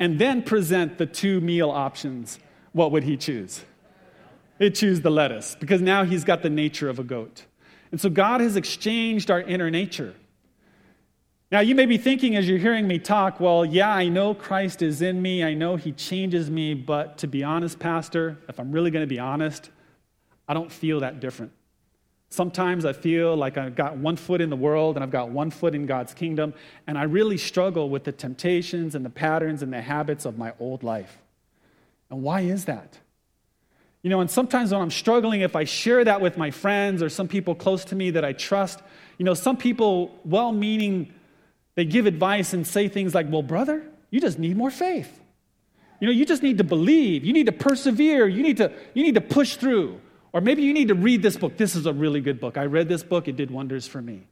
and 0.00 0.18
then 0.18 0.42
present 0.42 0.96
the 0.98 1.06
two 1.06 1.40
meal 1.40 1.70
options, 1.70 2.38
what 2.72 2.92
would 2.92 3.04
he 3.04 3.16
choose? 3.16 3.64
He'd 4.58 4.74
choose 4.74 5.00
the 5.02 5.10
lettuce 5.10 5.56
because 5.58 5.82
now 5.82 6.04
he's 6.04 6.24
got 6.24 6.42
the 6.42 6.50
nature 6.50 6.88
of 6.88 6.98
a 6.98 7.04
goat. 7.04 7.44
And 7.90 8.00
so 8.00 8.08
God 8.10 8.40
has 8.40 8.56
exchanged 8.56 9.30
our 9.30 9.40
inner 9.40 9.70
nature. 9.70 10.14
Now, 11.50 11.60
you 11.60 11.74
may 11.74 11.86
be 11.86 11.96
thinking 11.96 12.36
as 12.36 12.46
you're 12.46 12.58
hearing 12.58 12.86
me 12.86 12.98
talk, 12.98 13.40
well, 13.40 13.64
yeah, 13.64 13.90
I 13.90 14.08
know 14.08 14.34
Christ 14.34 14.82
is 14.82 15.00
in 15.00 15.22
me. 15.22 15.42
I 15.42 15.54
know 15.54 15.76
he 15.76 15.92
changes 15.92 16.50
me. 16.50 16.74
But 16.74 17.18
to 17.18 17.26
be 17.26 17.42
honest, 17.42 17.78
Pastor, 17.78 18.36
if 18.48 18.60
I'm 18.60 18.70
really 18.70 18.90
going 18.90 19.02
to 19.02 19.08
be 19.08 19.18
honest, 19.18 19.70
I 20.46 20.52
don't 20.52 20.70
feel 20.70 21.00
that 21.00 21.20
different. 21.20 21.52
Sometimes 22.30 22.84
I 22.84 22.92
feel 22.92 23.34
like 23.36 23.56
I've 23.56 23.74
got 23.74 23.96
one 23.96 24.16
foot 24.16 24.40
in 24.40 24.50
the 24.50 24.56
world 24.56 24.96
and 24.96 25.02
I've 25.02 25.10
got 25.10 25.30
one 25.30 25.50
foot 25.50 25.74
in 25.74 25.86
God's 25.86 26.12
kingdom, 26.12 26.52
and 26.86 26.98
I 26.98 27.04
really 27.04 27.38
struggle 27.38 27.88
with 27.88 28.04
the 28.04 28.12
temptations 28.12 28.94
and 28.94 29.04
the 29.04 29.10
patterns 29.10 29.62
and 29.62 29.72
the 29.72 29.80
habits 29.80 30.24
of 30.24 30.36
my 30.36 30.52
old 30.60 30.82
life. 30.82 31.18
And 32.10 32.22
why 32.22 32.42
is 32.42 32.66
that? 32.66 32.98
You 34.02 34.10
know, 34.10 34.20
and 34.20 34.30
sometimes 34.30 34.72
when 34.72 34.80
I'm 34.80 34.90
struggling, 34.90 35.40
if 35.40 35.56
I 35.56 35.64
share 35.64 36.04
that 36.04 36.20
with 36.20 36.36
my 36.36 36.50
friends 36.50 37.02
or 37.02 37.08
some 37.08 37.28
people 37.28 37.54
close 37.54 37.84
to 37.86 37.96
me 37.96 38.10
that 38.10 38.24
I 38.24 38.32
trust, 38.32 38.80
you 39.16 39.24
know, 39.24 39.34
some 39.34 39.56
people, 39.56 40.18
well 40.24 40.52
meaning, 40.52 41.12
they 41.74 41.84
give 41.84 42.06
advice 42.06 42.52
and 42.52 42.66
say 42.66 42.88
things 42.88 43.14
like, 43.14 43.30
well, 43.30 43.42
brother, 43.42 43.82
you 44.10 44.20
just 44.20 44.38
need 44.38 44.56
more 44.56 44.70
faith. 44.70 45.20
You 46.00 46.06
know, 46.06 46.12
you 46.12 46.24
just 46.24 46.42
need 46.42 46.58
to 46.58 46.64
believe. 46.64 47.24
You 47.24 47.32
need 47.32 47.46
to 47.46 47.52
persevere. 47.52 48.28
You 48.28 48.42
need 48.42 48.58
to, 48.58 48.72
you 48.94 49.02
need 49.02 49.16
to 49.16 49.20
push 49.20 49.56
through. 49.56 50.00
Or 50.38 50.40
maybe 50.40 50.62
you 50.62 50.72
need 50.72 50.86
to 50.86 50.94
read 50.94 51.20
this 51.20 51.36
book. 51.36 51.56
This 51.56 51.74
is 51.74 51.84
a 51.84 51.92
really 51.92 52.20
good 52.20 52.38
book. 52.38 52.56
I 52.56 52.66
read 52.66 52.88
this 52.88 53.02
book, 53.02 53.26
it 53.26 53.34
did 53.34 53.50
wonders 53.50 53.88
for 53.88 54.00
me. 54.00 54.28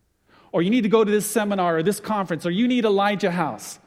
Or 0.52 0.62
you 0.62 0.70
need 0.70 0.82
to 0.82 0.88
go 0.88 1.02
to 1.02 1.10
this 1.10 1.26
seminar 1.26 1.78
or 1.78 1.82
this 1.82 1.98
conference, 1.98 2.46
or 2.46 2.52
you 2.52 2.68
need 2.68 2.84
Elijah 2.84 3.32
House. 3.32 3.80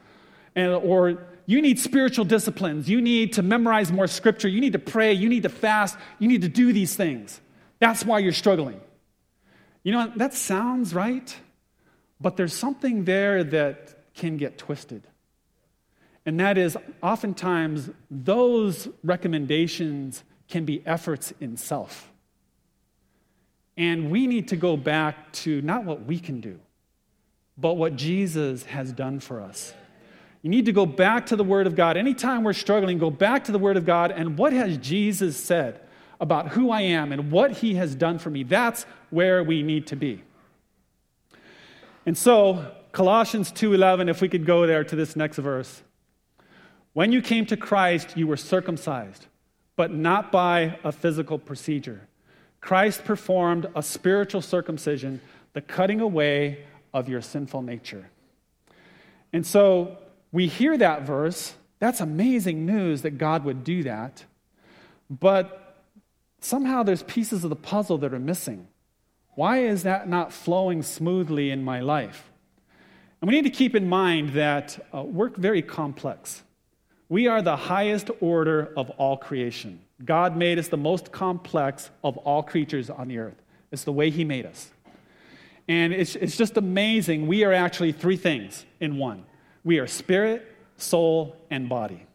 And, 0.53 0.73
or 0.73 1.25
you 1.45 1.61
need 1.61 1.79
spiritual 1.79 2.25
disciplines. 2.25 2.89
You 2.89 2.99
need 2.99 3.31
to 3.35 3.41
memorize 3.41 3.89
more 3.89 4.05
scripture. 4.05 4.49
You 4.49 4.59
need 4.59 4.73
to 4.73 4.79
pray. 4.79 5.13
You 5.13 5.29
need 5.29 5.43
to 5.43 5.49
fast. 5.49 5.97
You 6.19 6.27
need 6.27 6.41
to 6.41 6.49
do 6.49 6.73
these 6.73 6.93
things. 6.93 7.39
That's 7.79 8.03
why 8.03 8.19
you're 8.19 8.33
struggling. 8.33 8.81
You 9.83 9.93
know, 9.93 10.11
that 10.17 10.33
sounds 10.33 10.93
right. 10.93 11.33
But 12.19 12.35
there's 12.35 12.53
something 12.53 13.05
there 13.05 13.45
that 13.45 14.13
can 14.13 14.35
get 14.35 14.57
twisted. 14.57 15.07
And 16.25 16.37
that 16.41 16.57
is, 16.57 16.75
oftentimes, 17.01 17.89
those 18.11 18.89
recommendations 19.05 20.25
can 20.49 20.65
be 20.65 20.83
efforts 20.85 21.33
in 21.39 21.55
self. 21.55 22.11
And 23.77 24.11
we 24.11 24.27
need 24.27 24.49
to 24.49 24.57
go 24.57 24.75
back 24.75 25.31
to 25.33 25.61
not 25.61 25.85
what 25.85 26.03
we 26.03 26.19
can 26.19 26.41
do, 26.41 26.59
but 27.57 27.75
what 27.75 27.95
Jesus 27.95 28.63
has 28.65 28.91
done 28.91 29.19
for 29.19 29.39
us. 29.39 29.73
You 30.41 30.49
need 30.49 30.65
to 30.65 30.71
go 30.71 30.85
back 30.85 31.27
to 31.27 31.35
the 31.35 31.43
Word 31.43 31.67
of 31.67 31.75
God. 31.75 31.97
Anytime 31.97 32.43
we're 32.43 32.53
struggling, 32.53 32.97
go 32.97 33.09
back 33.09 33.45
to 33.45 33.51
the 33.51 33.59
Word 33.59 33.77
of 33.77 33.85
God 33.85 34.11
and 34.11 34.37
what 34.37 34.53
has 34.53 34.77
Jesus 34.77 35.37
said 35.37 35.81
about 36.19 36.49
who 36.49 36.71
I 36.71 36.81
am 36.81 37.11
and 37.11 37.31
what 37.31 37.51
He 37.51 37.75
has 37.75 37.95
done 37.95 38.19
for 38.19 38.29
me. 38.29 38.43
That's 38.43 38.85
where 39.09 39.43
we 39.43 39.63
need 39.63 39.87
to 39.87 39.95
be. 39.95 40.23
And 42.05 42.17
so, 42.17 42.73
Colossians 42.91 43.51
2:11 43.51 44.09
if 44.09 44.21
we 44.21 44.29
could 44.29 44.45
go 44.45 44.65
there 44.65 44.83
to 44.83 44.95
this 44.95 45.15
next 45.15 45.37
verse. 45.37 45.83
When 46.93 47.11
you 47.11 47.21
came 47.21 47.45
to 47.45 47.57
Christ, 47.57 48.17
you 48.17 48.27
were 48.27 48.37
circumcised, 48.37 49.27
but 49.79 49.93
not 49.93 50.29
by 50.29 50.77
a 50.83 50.91
physical 50.91 51.39
procedure. 51.39 52.01
Christ 52.59 53.05
performed 53.05 53.65
a 53.73 53.81
spiritual 53.81 54.41
circumcision, 54.41 55.21
the 55.53 55.61
cutting 55.61 56.01
away 56.01 56.65
of 56.93 57.07
your 57.07 57.21
sinful 57.21 57.61
nature. 57.61 58.09
And 59.31 59.47
so 59.47 59.97
we 60.33 60.47
hear 60.47 60.77
that 60.77 61.03
verse. 61.03 61.53
That's 61.79 62.01
amazing 62.01 62.65
news 62.65 63.03
that 63.03 63.11
God 63.11 63.45
would 63.45 63.63
do 63.63 63.83
that. 63.83 64.25
But 65.09 65.77
somehow 66.41 66.83
there's 66.83 67.03
pieces 67.03 67.45
of 67.45 67.49
the 67.49 67.55
puzzle 67.55 67.99
that 67.99 68.13
are 68.13 68.19
missing. 68.19 68.67
Why 69.35 69.59
is 69.59 69.83
that 69.83 70.09
not 70.09 70.33
flowing 70.33 70.83
smoothly 70.83 71.51
in 71.51 71.63
my 71.63 71.79
life? 71.79 72.29
And 73.21 73.29
we 73.29 73.35
need 73.35 73.45
to 73.45 73.49
keep 73.49 73.75
in 73.75 73.87
mind 73.87 74.31
that 74.31 74.85
uh, 74.93 75.03
we're 75.03 75.29
very 75.29 75.61
complex. 75.61 76.43
We 77.09 77.27
are 77.27 77.41
the 77.41 77.55
highest 77.55 78.11
order 78.21 78.71
of 78.77 78.91
all 78.91 79.17
creation. 79.17 79.81
God 80.05 80.37
made 80.37 80.59
us 80.59 80.67
the 80.67 80.77
most 80.77 81.11
complex 81.11 81.89
of 82.03 82.17
all 82.17 82.43
creatures 82.43 82.91
on 82.91 83.07
the 83.07 83.17
earth. 83.17 83.41
It's 83.71 83.83
the 83.83 83.91
way 83.91 84.11
He 84.11 84.23
made 84.23 84.45
us. 84.45 84.69
And 85.67 85.91
it's, 85.91 86.15
it's 86.15 86.37
just 86.37 86.55
amazing. 86.55 87.27
We 87.27 87.43
are 87.43 87.53
actually 87.53 87.91
three 87.91 88.17
things 88.17 88.65
in 88.79 88.97
one 88.97 89.25
we 89.63 89.79
are 89.79 89.87
spirit, 89.87 90.55
soul, 90.77 91.35
and 91.49 91.67
body. 91.67 92.05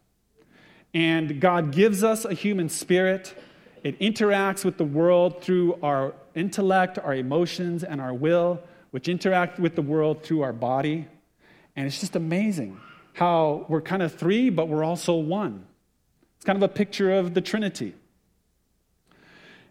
And 0.94 1.40
God 1.40 1.72
gives 1.72 2.02
us 2.02 2.24
a 2.24 2.32
human 2.32 2.68
spirit. 2.68 3.34
It 3.82 3.98
interacts 3.98 4.64
with 4.64 4.78
the 4.78 4.84
world 4.84 5.42
through 5.42 5.78
our 5.82 6.14
intellect, 6.34 6.98
our 6.98 7.14
emotions, 7.14 7.84
and 7.84 8.00
our 8.00 8.14
will, 8.14 8.60
which 8.92 9.08
interact 9.08 9.58
with 9.58 9.74
the 9.74 9.82
world 9.82 10.22
through 10.22 10.40
our 10.42 10.52
body. 10.52 11.06
And 11.76 11.86
it's 11.86 12.00
just 12.00 12.16
amazing 12.16 12.80
how 13.14 13.64
we're 13.68 13.80
kind 13.80 14.02
of 14.02 14.12
three, 14.14 14.50
but 14.50 14.68
we're 14.68 14.84
also 14.84 15.14
one. 15.14 15.64
It's 16.36 16.44
kind 16.44 16.56
of 16.56 16.62
a 16.62 16.72
picture 16.72 17.12
of 17.12 17.32
the 17.32 17.40
Trinity. 17.40 17.94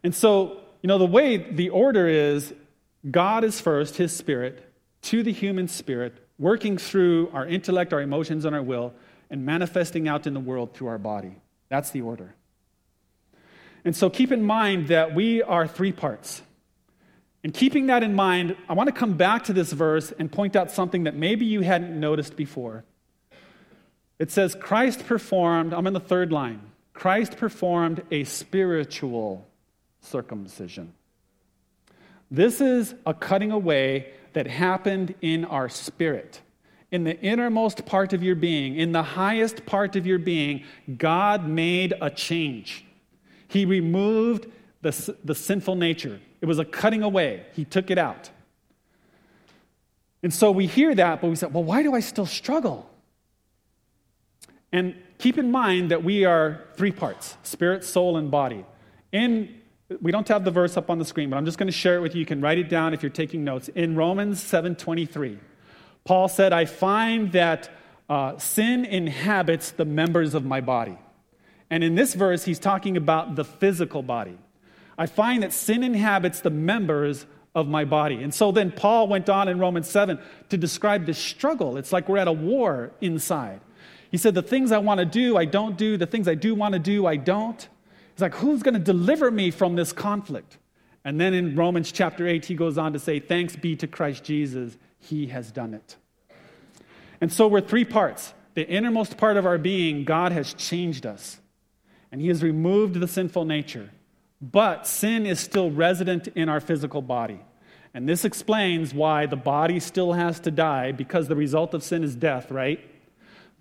And 0.02 0.16
so, 0.16 0.62
you 0.82 0.88
know, 0.88 0.98
the 0.98 1.06
way 1.06 1.38
the 1.38 1.70
order 1.70 2.08
is 2.08 2.54
God 3.10 3.44
is 3.44 3.60
first, 3.60 3.98
his 3.98 4.16
spirit, 4.16 4.72
to 5.04 5.24
the 5.24 5.34
human 5.34 5.68
spirit, 5.68 6.14
working 6.40 6.78
through 6.78 7.30
our 7.34 7.46
intellect, 7.46 7.94
our 7.94 8.02
emotions, 8.02 8.46
and 8.46 8.56
our 8.56 8.64
will, 8.64 8.94
and 9.30 9.46
manifesting 9.46 10.08
out 10.08 10.26
in 10.26 10.34
the 10.34 10.40
world 10.40 10.74
through 10.74 10.88
our 10.88 10.98
body. 10.98 11.36
That's 11.70 11.92
the 11.92 12.02
order. 12.02 12.36
And 13.84 13.94
so 13.94 14.10
keep 14.10 14.32
in 14.32 14.44
mind 14.44 14.88
that 14.88 15.14
we 15.14 15.44
are 15.44 15.68
three 15.68 15.92
parts. 15.92 16.42
And 17.44 17.54
keeping 17.54 17.88
that 17.88 18.04
in 18.04 18.14
mind, 18.14 18.56
I 18.70 18.74
want 18.74 18.88
to 18.88 18.94
come 18.94 19.18
back 19.18 19.44
to 19.46 19.54
this 19.54 19.74
verse 19.74 20.14
and 20.18 20.32
point 20.32 20.56
out 20.56 20.72
something 20.72 21.04
that 21.04 21.16
maybe 21.16 21.46
you 21.46 21.60
hadn't 21.60 22.00
noticed 22.00 22.38
before. 22.38 22.86
It 24.24 24.32
says, 24.32 24.56
Christ 24.56 25.06
performed, 25.06 25.74
I'm 25.74 25.86
in 25.86 25.92
the 25.92 26.00
third 26.00 26.32
line, 26.32 26.62
Christ 26.94 27.36
performed 27.36 28.04
a 28.10 28.24
spiritual 28.24 29.46
circumcision. 30.00 30.94
This 32.32 32.62
is 32.62 32.96
a 33.06 33.14
cutting 33.14 33.52
away 33.52 34.14
that 34.32 34.48
happened 34.48 35.14
in 35.20 35.44
our 35.44 35.68
spirit. 35.68 36.40
In 36.90 37.04
the 37.04 37.20
innermost 37.20 37.86
part 37.86 38.14
of 38.14 38.24
your 38.24 38.36
being, 38.36 38.78
in 38.78 38.94
the 38.94 39.04
highest 39.04 39.66
part 39.66 39.98
of 39.98 40.08
your 40.08 40.20
being, 40.20 40.64
God 40.98 41.46
made 41.46 41.94
a 42.00 42.10
change. 42.10 42.86
He 43.50 43.66
removed 43.66 44.48
the, 44.84 45.18
the 45.26 45.36
sinful 45.36 45.76
nature. 45.76 46.22
It 46.40 46.46
was 46.46 46.60
a 46.60 46.66
cutting 46.66 47.04
away. 47.04 47.46
He 47.58 47.66
took 47.66 47.92
it 47.92 47.98
out. 47.98 48.30
And 50.24 50.34
so 50.34 50.50
we 50.50 50.66
hear 50.66 50.96
that, 50.96 51.20
but 51.20 51.28
we 51.28 51.36
say, 51.36 51.48
well, 51.48 51.66
why 51.66 51.84
do 51.84 51.94
I 51.94 52.00
still 52.00 52.26
struggle? 52.26 52.90
And 54.74 54.96
keep 55.20 55.38
in 55.38 55.52
mind 55.52 55.92
that 55.92 56.04
we 56.04 56.26
are 56.26 56.62
three 56.76 56.92
parts 56.92 57.38
spirit, 57.44 57.86
soul, 57.86 58.18
and 58.18 58.30
body. 58.30 58.66
In 59.14 59.62
we 60.02 60.12
don't 60.12 60.28
have 60.28 60.44
the 60.44 60.52
verse 60.52 60.76
up 60.76 60.90
on 60.90 60.98
the 60.98 61.06
screen, 61.06 61.30
but 61.30 61.38
I'm 61.38 61.46
just 61.46 61.60
going 61.60 61.68
to 61.68 61.72
share 61.72 61.96
it 61.98 62.02
with 62.02 62.16
you. 62.16 62.20
You 62.22 62.26
can 62.26 62.42
write 62.42 62.58
it 62.58 62.68
down 62.68 62.94
if 62.94 63.04
you're 63.04 63.12
taking 63.12 63.44
notes. 63.44 63.70
In 63.70 63.96
Romans 63.96 64.44
7:23, 64.44 65.38
Paul 66.04 66.28
said, 66.28 66.52
"I 66.52 66.66
find 66.66 67.32
that 67.34 67.70
uh, 68.10 68.38
sin 68.38 68.84
inhabits 68.84 69.72
the 69.72 69.86
members 69.86 70.34
of 70.34 70.44
my 70.44 70.60
body." 70.60 70.98
And 71.70 71.84
in 71.84 71.96
this 71.96 72.16
verse, 72.16 72.46
he's 72.46 72.60
talking 72.60 72.98
about 72.98 73.36
the 73.36 73.46
physical 73.46 74.02
body. 74.02 74.38
I 74.98 75.06
find 75.06 75.44
that 75.44 75.54
sin 75.54 75.84
inhabits 75.84 76.40
the 76.40 76.50
members 76.50 77.26
of 77.56 77.68
my 77.68 77.86
body. 77.86 78.24
And 78.24 78.34
so 78.34 78.52
then 78.52 78.72
Paul 78.72 79.08
went 79.08 79.30
on 79.30 79.48
in 79.48 79.60
Romans 79.60 79.88
7 79.88 80.20
to 80.50 80.58
describe 80.58 81.06
this 81.06 81.18
struggle. 81.18 81.78
It's 81.78 81.92
like 81.92 82.10
we're 82.10 82.18
at 82.18 82.28
a 82.28 82.34
war 82.34 82.92
inside. 83.02 83.60
He 84.14 84.20
said, 84.20 84.36
The 84.36 84.44
things 84.44 84.72
I 84.72 84.78
want 84.78 85.00
to 85.00 85.06
do, 85.06 85.38
I 85.38 85.46
don't 85.46 85.76
do. 85.76 85.98
The 85.98 86.06
things 86.06 86.28
I 86.28 86.36
do 86.36 86.54
want 86.54 86.74
to 86.74 86.80
do, 86.80 87.08
I 87.08 87.16
don't. 87.16 87.68
He's 88.14 88.22
like, 88.22 88.36
Who's 88.36 88.62
going 88.62 88.76
to 88.76 88.80
deliver 88.80 89.32
me 89.32 89.50
from 89.50 89.76
this 89.76 89.92
conflict? 89.92 90.60
And 91.04 91.20
then 91.20 91.34
in 91.34 91.56
Romans 91.56 91.92
chapter 91.92 92.28
8, 92.28 92.46
he 92.46 92.54
goes 92.54 92.78
on 92.78 92.94
to 92.94 93.00
say, 93.00 93.20
Thanks 93.20 93.56
be 93.56 93.76
to 93.78 93.88
Christ 93.88 94.24
Jesus, 94.24 94.78
he 95.00 95.26
has 95.28 95.52
done 95.52 95.74
it. 95.74 95.98
And 97.22 97.34
so 97.34 97.48
we're 97.48 97.60
three 97.60 97.86
parts. 97.86 98.36
The 98.54 98.68
innermost 98.68 99.18
part 99.18 99.36
of 99.36 99.48
our 99.48 99.58
being, 99.58 100.06
God 100.06 100.32
has 100.32 100.54
changed 100.54 101.08
us, 101.08 101.40
and 102.12 102.22
he 102.22 102.28
has 102.28 102.44
removed 102.44 103.00
the 103.00 103.08
sinful 103.08 103.46
nature. 103.46 103.90
But 104.40 104.86
sin 104.86 105.26
is 105.26 105.40
still 105.40 105.72
resident 105.72 106.28
in 106.36 106.50
our 106.50 106.60
physical 106.60 107.02
body. 107.02 107.40
And 107.96 108.08
this 108.08 108.26
explains 108.26 108.94
why 108.94 109.26
the 109.26 109.38
body 109.38 109.80
still 109.80 110.14
has 110.14 110.40
to 110.42 110.52
die 110.52 110.92
because 110.92 111.28
the 111.28 111.36
result 111.36 111.74
of 111.74 111.82
sin 111.82 112.04
is 112.04 112.16
death, 112.16 112.52
right? 112.52 112.80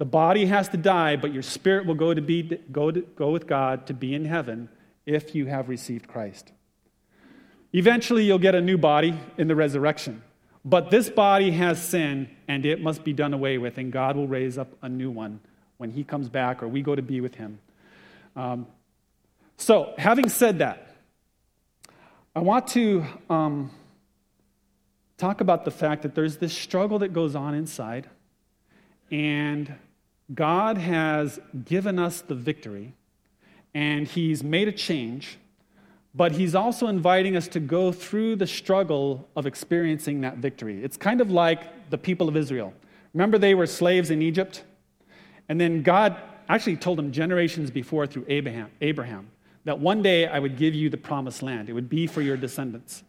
The 0.02 0.06
body 0.06 0.46
has 0.46 0.68
to 0.70 0.76
die, 0.76 1.14
but 1.14 1.32
your 1.32 1.44
spirit 1.44 1.86
will 1.86 1.94
go 1.94 2.12
to 2.12 2.20
be 2.20 2.58
go 2.72 2.90
to, 2.90 3.02
go 3.02 3.30
with 3.30 3.46
God 3.46 3.86
to 3.86 3.94
be 3.94 4.16
in 4.16 4.24
heaven 4.24 4.68
if 5.06 5.32
you 5.32 5.46
have 5.46 5.68
received 5.68 6.08
Christ. 6.08 6.50
Eventually 7.72 8.24
you'll 8.24 8.40
get 8.40 8.56
a 8.56 8.60
new 8.60 8.76
body 8.76 9.16
in 9.38 9.46
the 9.46 9.54
resurrection. 9.54 10.24
But 10.64 10.90
this 10.90 11.08
body 11.08 11.52
has 11.52 11.80
sin 11.80 12.28
and 12.48 12.66
it 12.66 12.82
must 12.82 13.04
be 13.04 13.12
done 13.12 13.32
away 13.32 13.58
with, 13.58 13.78
and 13.78 13.92
God 13.92 14.16
will 14.16 14.26
raise 14.26 14.58
up 14.58 14.76
a 14.82 14.88
new 14.88 15.08
one 15.08 15.38
when 15.76 15.92
he 15.92 16.02
comes 16.02 16.28
back 16.28 16.64
or 16.64 16.66
we 16.66 16.82
go 16.82 16.96
to 16.96 17.02
be 17.02 17.20
with 17.20 17.36
him. 17.36 17.60
Um, 18.34 18.66
so, 19.56 19.94
having 19.98 20.28
said 20.28 20.58
that, 20.58 20.96
I 22.34 22.40
want 22.40 22.66
to 22.70 23.04
um, 23.30 23.70
talk 25.16 25.40
about 25.40 25.64
the 25.64 25.70
fact 25.70 26.02
that 26.02 26.16
there's 26.16 26.38
this 26.38 26.52
struggle 26.52 26.98
that 26.98 27.12
goes 27.12 27.36
on 27.36 27.54
inside, 27.54 28.10
and 29.08 29.72
God 30.34 30.78
has 30.78 31.40
given 31.64 31.98
us 31.98 32.20
the 32.20 32.34
victory, 32.34 32.94
and 33.74 34.06
He's 34.06 34.42
made 34.42 34.68
a 34.68 34.72
change, 34.72 35.38
but 36.14 36.32
He's 36.32 36.54
also 36.54 36.86
inviting 36.86 37.36
us 37.36 37.48
to 37.48 37.60
go 37.60 37.92
through 37.92 38.36
the 38.36 38.46
struggle 38.46 39.28
of 39.36 39.46
experiencing 39.46 40.20
that 40.20 40.38
victory. 40.38 40.82
It's 40.82 40.96
kind 40.96 41.20
of 41.20 41.30
like 41.30 41.90
the 41.90 41.98
people 41.98 42.28
of 42.28 42.36
Israel. 42.36 42.72
Remember, 43.14 43.38
they 43.38 43.54
were 43.54 43.66
slaves 43.66 44.10
in 44.10 44.22
Egypt? 44.22 44.64
And 45.48 45.60
then 45.60 45.82
God 45.82 46.16
actually 46.48 46.76
told 46.76 46.98
them 46.98 47.12
generations 47.12 47.70
before 47.70 48.06
through 48.06 48.24
Abraham, 48.28 48.70
Abraham 48.80 49.28
that 49.64 49.78
one 49.78 50.02
day 50.02 50.26
I 50.26 50.38
would 50.38 50.56
give 50.56 50.74
you 50.74 50.90
the 50.90 50.96
promised 50.96 51.42
land, 51.42 51.68
it 51.68 51.72
would 51.72 51.88
be 51.88 52.06
for 52.06 52.20
your 52.20 52.36
descendants. 52.36 53.04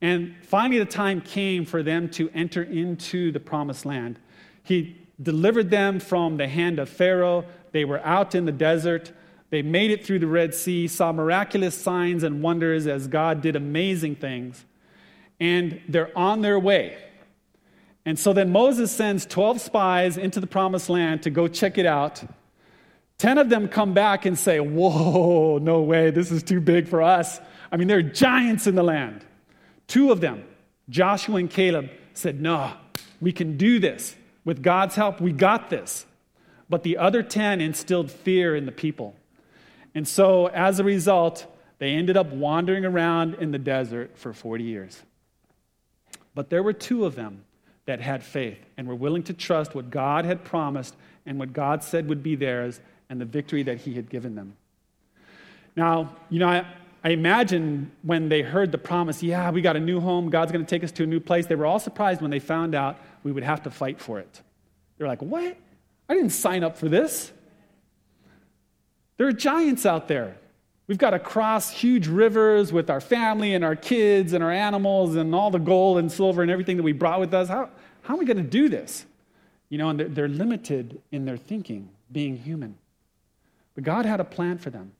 And 0.00 0.34
finally, 0.42 0.78
the 0.78 0.84
time 0.84 1.20
came 1.20 1.64
for 1.64 1.82
them 1.82 2.08
to 2.10 2.28
enter 2.34 2.62
into 2.62 3.32
the 3.32 3.40
promised 3.40 3.86
land. 3.86 4.18
He 4.62 5.03
delivered 5.22 5.70
them 5.70 6.00
from 6.00 6.36
the 6.36 6.48
hand 6.48 6.78
of 6.78 6.88
Pharaoh. 6.88 7.44
They 7.72 7.84
were 7.84 8.00
out 8.00 8.34
in 8.34 8.44
the 8.44 8.52
desert. 8.52 9.12
They 9.50 9.62
made 9.62 9.90
it 9.90 10.04
through 10.04 10.18
the 10.18 10.26
Red 10.26 10.54
Sea, 10.54 10.88
saw 10.88 11.12
miraculous 11.12 11.76
signs 11.76 12.22
and 12.22 12.42
wonders 12.42 12.86
as 12.86 13.06
God 13.06 13.40
did 13.40 13.56
amazing 13.56 14.16
things. 14.16 14.64
And 15.38 15.80
they're 15.88 16.16
on 16.18 16.42
their 16.42 16.58
way. 16.58 16.96
And 18.06 18.18
so 18.18 18.32
then 18.32 18.50
Moses 18.50 18.90
sends 18.92 19.24
12 19.26 19.60
spies 19.60 20.16
into 20.18 20.40
the 20.40 20.46
promised 20.46 20.90
land 20.90 21.22
to 21.22 21.30
go 21.30 21.48
check 21.48 21.78
it 21.78 21.86
out. 21.86 22.22
10 23.18 23.38
of 23.38 23.48
them 23.48 23.68
come 23.68 23.94
back 23.94 24.26
and 24.26 24.38
say, 24.38 24.60
Whoa, 24.60 25.58
no 25.58 25.82
way, 25.82 26.10
this 26.10 26.30
is 26.30 26.42
too 26.42 26.60
big 26.60 26.88
for 26.88 27.00
us. 27.00 27.40
I 27.70 27.76
mean, 27.76 27.88
there 27.88 27.98
are 27.98 28.02
giants 28.02 28.66
in 28.66 28.74
the 28.74 28.82
land. 28.82 29.24
Two 29.86 30.10
of 30.10 30.20
them, 30.20 30.44
Joshua 30.88 31.36
and 31.36 31.50
Caleb, 31.50 31.90
said, 32.12 32.40
No, 32.40 32.72
we 33.20 33.32
can 33.32 33.56
do 33.56 33.78
this. 33.78 34.16
With 34.44 34.62
God's 34.62 34.94
help, 34.94 35.20
we 35.20 35.32
got 35.32 35.70
this. 35.70 36.06
But 36.68 36.82
the 36.82 36.96
other 36.96 37.22
10 37.22 37.60
instilled 37.60 38.10
fear 38.10 38.56
in 38.56 38.66
the 38.66 38.72
people. 38.72 39.14
And 39.94 40.08
so, 40.08 40.46
as 40.46 40.80
a 40.80 40.84
result, 40.84 41.46
they 41.78 41.92
ended 41.92 42.16
up 42.16 42.32
wandering 42.32 42.84
around 42.84 43.34
in 43.34 43.52
the 43.52 43.58
desert 43.58 44.16
for 44.16 44.32
40 44.32 44.64
years. 44.64 45.02
But 46.34 46.50
there 46.50 46.62
were 46.62 46.72
two 46.72 47.04
of 47.04 47.14
them 47.14 47.44
that 47.86 48.00
had 48.00 48.22
faith 48.22 48.58
and 48.76 48.88
were 48.88 48.94
willing 48.94 49.22
to 49.24 49.32
trust 49.32 49.74
what 49.74 49.90
God 49.90 50.24
had 50.24 50.44
promised 50.44 50.94
and 51.26 51.38
what 51.38 51.52
God 51.52 51.82
said 51.82 52.08
would 52.08 52.22
be 52.22 52.34
theirs 52.34 52.80
and 53.08 53.20
the 53.20 53.24
victory 53.24 53.62
that 53.64 53.78
He 53.78 53.94
had 53.94 54.08
given 54.08 54.34
them. 54.34 54.56
Now, 55.76 56.16
you 56.30 56.38
know, 56.38 56.48
I, 56.48 56.66
I 57.02 57.10
imagine 57.10 57.90
when 58.02 58.28
they 58.28 58.42
heard 58.42 58.72
the 58.72 58.78
promise, 58.78 59.22
yeah, 59.22 59.50
we 59.50 59.60
got 59.60 59.76
a 59.76 59.80
new 59.80 60.00
home, 60.00 60.30
God's 60.30 60.52
going 60.52 60.64
to 60.64 60.68
take 60.68 60.84
us 60.84 60.92
to 60.92 61.02
a 61.02 61.06
new 61.06 61.20
place, 61.20 61.46
they 61.46 61.54
were 61.54 61.66
all 61.66 61.78
surprised 61.78 62.22
when 62.22 62.30
they 62.30 62.38
found 62.38 62.74
out 62.74 62.98
we 63.24 63.32
would 63.32 63.42
have 63.42 63.64
to 63.64 63.70
fight 63.70 64.00
for 64.00 64.20
it. 64.20 64.42
They're 64.96 65.08
like, 65.08 65.22
what? 65.22 65.56
I 66.08 66.14
didn't 66.14 66.30
sign 66.30 66.62
up 66.62 66.76
for 66.76 66.88
this. 66.88 67.32
There 69.16 69.26
are 69.26 69.32
giants 69.32 69.84
out 69.86 70.06
there. 70.06 70.36
We've 70.86 70.98
got 70.98 71.10
to 71.10 71.18
cross 71.18 71.70
huge 71.70 72.06
rivers 72.06 72.72
with 72.72 72.90
our 72.90 73.00
family 73.00 73.54
and 73.54 73.64
our 73.64 73.74
kids 73.74 74.34
and 74.34 74.44
our 74.44 74.52
animals 74.52 75.16
and 75.16 75.34
all 75.34 75.50
the 75.50 75.58
gold 75.58 75.98
and 75.98 76.12
silver 76.12 76.42
and 76.42 76.50
everything 76.50 76.76
that 76.76 76.82
we 76.82 76.92
brought 76.92 77.20
with 77.20 77.32
us. 77.32 77.48
How, 77.48 77.70
how 78.02 78.14
are 78.14 78.18
we 78.18 78.26
going 78.26 78.36
to 78.36 78.42
do 78.42 78.68
this? 78.68 79.06
You 79.70 79.78
know, 79.78 79.88
and 79.88 79.98
they're, 79.98 80.08
they're 80.08 80.28
limited 80.28 81.00
in 81.10 81.24
their 81.24 81.38
thinking, 81.38 81.88
being 82.12 82.36
human. 82.36 82.76
But 83.74 83.84
God 83.84 84.04
had 84.04 84.20
a 84.20 84.24
plan 84.24 84.58
for 84.58 84.68
them. 84.68 84.92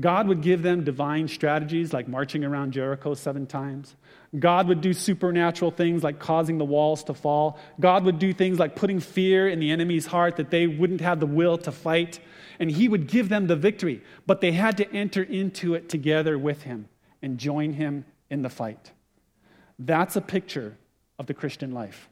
God 0.00 0.28
would 0.28 0.42
give 0.42 0.62
them 0.62 0.84
divine 0.84 1.26
strategies 1.26 1.92
like 1.92 2.06
marching 2.06 2.44
around 2.44 2.72
Jericho 2.72 3.14
seven 3.14 3.46
times. 3.46 3.96
God 4.38 4.68
would 4.68 4.80
do 4.80 4.92
supernatural 4.92 5.70
things 5.70 6.04
like 6.04 6.18
causing 6.18 6.58
the 6.58 6.64
walls 6.64 7.02
to 7.04 7.14
fall. 7.14 7.58
God 7.80 8.04
would 8.04 8.18
do 8.18 8.32
things 8.32 8.58
like 8.58 8.76
putting 8.76 9.00
fear 9.00 9.48
in 9.48 9.58
the 9.58 9.70
enemy's 9.70 10.06
heart 10.06 10.36
that 10.36 10.50
they 10.50 10.66
wouldn't 10.66 11.00
have 11.00 11.18
the 11.18 11.26
will 11.26 11.58
to 11.58 11.72
fight. 11.72 12.20
And 12.60 12.70
He 12.70 12.88
would 12.88 13.08
give 13.08 13.28
them 13.28 13.46
the 13.46 13.56
victory. 13.56 14.02
But 14.26 14.40
they 14.40 14.52
had 14.52 14.76
to 14.76 14.92
enter 14.94 15.22
into 15.22 15.74
it 15.74 15.88
together 15.88 16.38
with 16.38 16.62
Him 16.62 16.88
and 17.22 17.38
join 17.38 17.72
Him 17.72 18.04
in 18.30 18.42
the 18.42 18.50
fight. 18.50 18.92
That's 19.78 20.16
a 20.16 20.20
picture 20.20 20.76
of 21.18 21.26
the 21.26 21.34
Christian 21.34 21.72
life. 21.72 22.08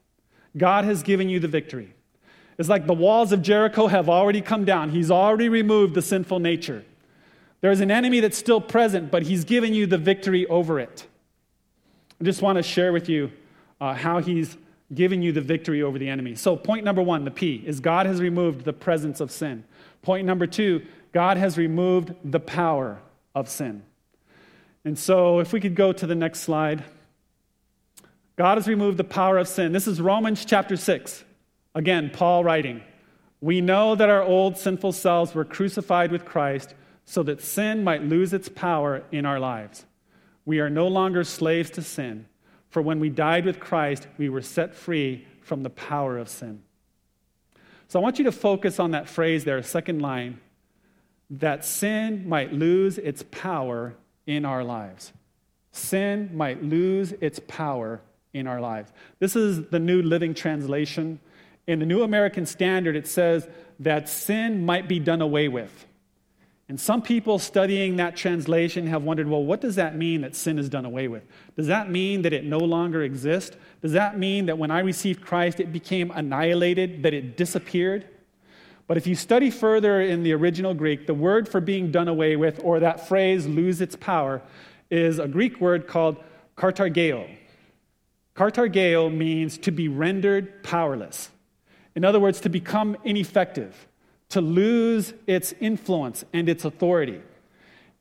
God 0.57 0.85
has 0.87 1.03
given 1.03 1.29
you 1.29 1.38
the 1.38 1.49
victory. 1.49 1.92
It's 2.59 2.68
like 2.68 2.87
the 2.87 2.94
walls 2.94 3.33
of 3.33 3.42
Jericho 3.42 3.87
have 3.87 4.09
already 4.09 4.40
come 4.40 4.64
down, 4.64 4.90
He's 4.90 5.11
already 5.11 5.49
removed 5.49 5.94
the 5.94 6.03
sinful 6.03 6.40
nature. 6.40 6.85
There's 7.66 7.81
an 7.81 7.90
enemy 7.90 8.20
that's 8.20 8.38
still 8.38 8.61
present, 8.61 9.11
but 9.11 9.24
he's 9.24 9.42
given 9.42 9.74
you 9.74 9.87
the 9.87 9.98
victory 9.98 10.46
over 10.46 10.79
it. 10.79 11.05
I 12.20 12.22
just 12.22 12.40
want 12.40 12.59
to 12.59 12.62
share 12.62 12.92
with 12.92 13.09
you 13.09 13.33
uh, 13.81 13.92
how 13.92 14.20
he's 14.20 14.57
given 14.94 15.20
you 15.20 15.33
the 15.33 15.40
victory 15.40 15.83
over 15.83 15.98
the 15.98 16.09
enemy. 16.09 16.37
So, 16.37 16.55
point 16.55 16.85
number 16.85 17.02
one, 17.02 17.24
the 17.24 17.33
P, 17.33 17.57
is 17.66 17.81
God 17.81 18.07
has 18.07 18.20
removed 18.20 18.64
the 18.64 18.72
presence 18.72 19.20
of 19.20 19.33
sin. 19.33 19.64
Point 20.02 20.29
number 20.29 20.46
two, 20.46 20.87
God 21.11 21.38
has 21.38 21.59
removed 21.59 22.14
the 22.22 22.38
power 22.38 23.00
of 23.35 23.48
sin. 23.48 23.83
And 24.85 24.96
so, 24.96 25.40
if 25.40 25.52
we 25.52 25.59
could 25.59 25.74
go 25.74 25.92
to 25.92 26.07
the 26.07 26.14
next 26.14 26.42
slide. 26.42 26.85
God 28.37 28.59
has 28.59 28.68
removed 28.68 28.96
the 28.96 29.02
power 29.02 29.38
of 29.38 29.48
sin. 29.48 29.72
This 29.72 29.88
is 29.88 30.00
Romans 30.00 30.44
chapter 30.44 30.76
6. 30.76 31.24
Again, 31.74 32.12
Paul 32.14 32.44
writing. 32.44 32.81
We 33.40 33.61
know 33.61 33.96
that 33.96 34.09
our 34.09 34.22
old 34.22 34.57
sinful 34.57 34.92
selves 34.92 35.35
were 35.35 35.44
crucified 35.44 36.12
with 36.12 36.24
Christ 36.24 36.72
so 37.07 37.23
that 37.23 37.40
sin 37.40 37.85
might 37.85 38.03
lose 38.03 38.33
its 38.33 38.49
power 38.49 39.03
in 39.11 39.25
our 39.25 39.40
lives. 39.40 39.87
We 40.45 40.61
are 40.61 40.69
no 40.69 40.88
longer 40.88 41.25
slaves 41.25 41.71
to 41.71 41.83
sin, 41.83 42.27
for 42.69 42.83
when 42.83 43.01
we 43.01 43.09
died 43.09 43.47
with 43.47 43.61
Christ, 43.61 44.07
we 44.19 44.29
were 44.29 44.42
set 44.42 44.75
free 44.75 45.27
from 45.40 45.62
the 45.62 45.71
power 45.71 46.19
of 46.19 46.29
sin. 46.29 46.62
So 47.88 48.01
I 48.01 48.03
want 48.03 48.19
you 48.19 48.25
to 48.25 48.33
focus 48.33 48.81
on 48.81 48.90
that 48.90 49.09
phrase 49.09 49.45
there, 49.45 49.62
second 49.62 50.03
line, 50.03 50.40
that 51.31 51.64
sin 51.64 52.29
might 52.29 52.53
lose 52.53 52.99
its 52.99 53.25
power 53.31 53.95
in 54.27 54.45
our 54.45 54.64
lives. 54.64 55.12
Sin 55.71 56.31
might 56.35 56.62
lose 56.62 57.12
its 57.21 57.40
power 57.47 58.01
in 58.33 58.47
our 58.47 58.61
lives. 58.61 58.92
This 59.21 59.37
is 59.37 59.69
the 59.69 59.79
New 59.79 60.03
Living 60.03 60.35
Translation. 60.35 61.21
In 61.66 61.79
the 61.79 61.87
New 61.87 62.03
American 62.03 62.47
Standard, 62.47 62.97
it 62.97 63.07
says 63.07 63.49
that 63.81 64.09
sin 64.09 64.64
might 64.64 64.88
be 64.88 64.99
done 64.99 65.21
away 65.21 65.49
with. 65.49 65.87
And 66.68 66.81
some 66.81 67.00
people 67.00 67.38
studying 67.38 67.96
that 67.96 68.16
translation 68.16 68.88
have 68.88 69.05
wondered 69.05 69.29
well, 69.29 69.44
what 69.44 69.61
does 69.61 69.76
that 69.76 69.96
mean 69.96 70.22
that 70.22 70.35
sin 70.35 70.59
is 70.59 70.68
done 70.68 70.85
away 70.85 71.07
with? 71.07 71.24
Does 71.57 71.68
that 71.68 71.90
mean 71.90 72.22
that 72.22 72.33
it 72.33 72.44
no 72.44 72.59
longer 72.59 73.02
exists? 73.02 73.57
Does 73.83 73.92
that 73.92 74.18
mean 74.18 74.46
that 74.46 74.59
when 74.59 74.72
I 74.72 74.81
received 74.81 75.24
Christ, 75.24 75.61
it 75.61 75.72
became 75.72 76.11
annihilated, 76.11 77.05
that 77.05 77.14
it 77.14 77.37
disappeared? 77.37 78.09
But 78.88 78.96
if 78.96 79.07
you 79.07 79.14
study 79.14 79.50
further 79.50 80.00
in 80.00 80.24
the 80.24 80.33
original 80.33 80.74
Greek, 80.74 81.07
the 81.07 81.14
word 81.14 81.48
for 81.48 81.61
being 81.61 81.92
done 81.92 82.09
away 82.09 82.35
with, 82.35 82.61
or 82.64 82.81
that 82.81 83.07
phrase 83.07 83.46
lose 83.46 83.81
its 83.81 83.94
power, 83.94 84.42
is 84.90 85.18
a 85.20 85.29
Greek 85.29 85.61
word 85.61 85.87
called 85.87 86.16
katargeo. 86.57 87.29
Katargeo 88.35 89.14
means 89.14 89.57
to 89.59 89.70
be 89.70 89.88
rendered 89.88 90.62
powerless. 90.62 91.31
In 91.94 92.05
other 92.05 92.20
words, 92.20 92.40
to 92.40 92.48
become 92.48 92.96
ineffective 93.05 93.87
to 94.31 94.41
lose 94.41 95.15
its 95.27 95.55
influence 95.61 96.25
and 96.33 96.49
its 96.49 96.65
authority. 96.65 97.21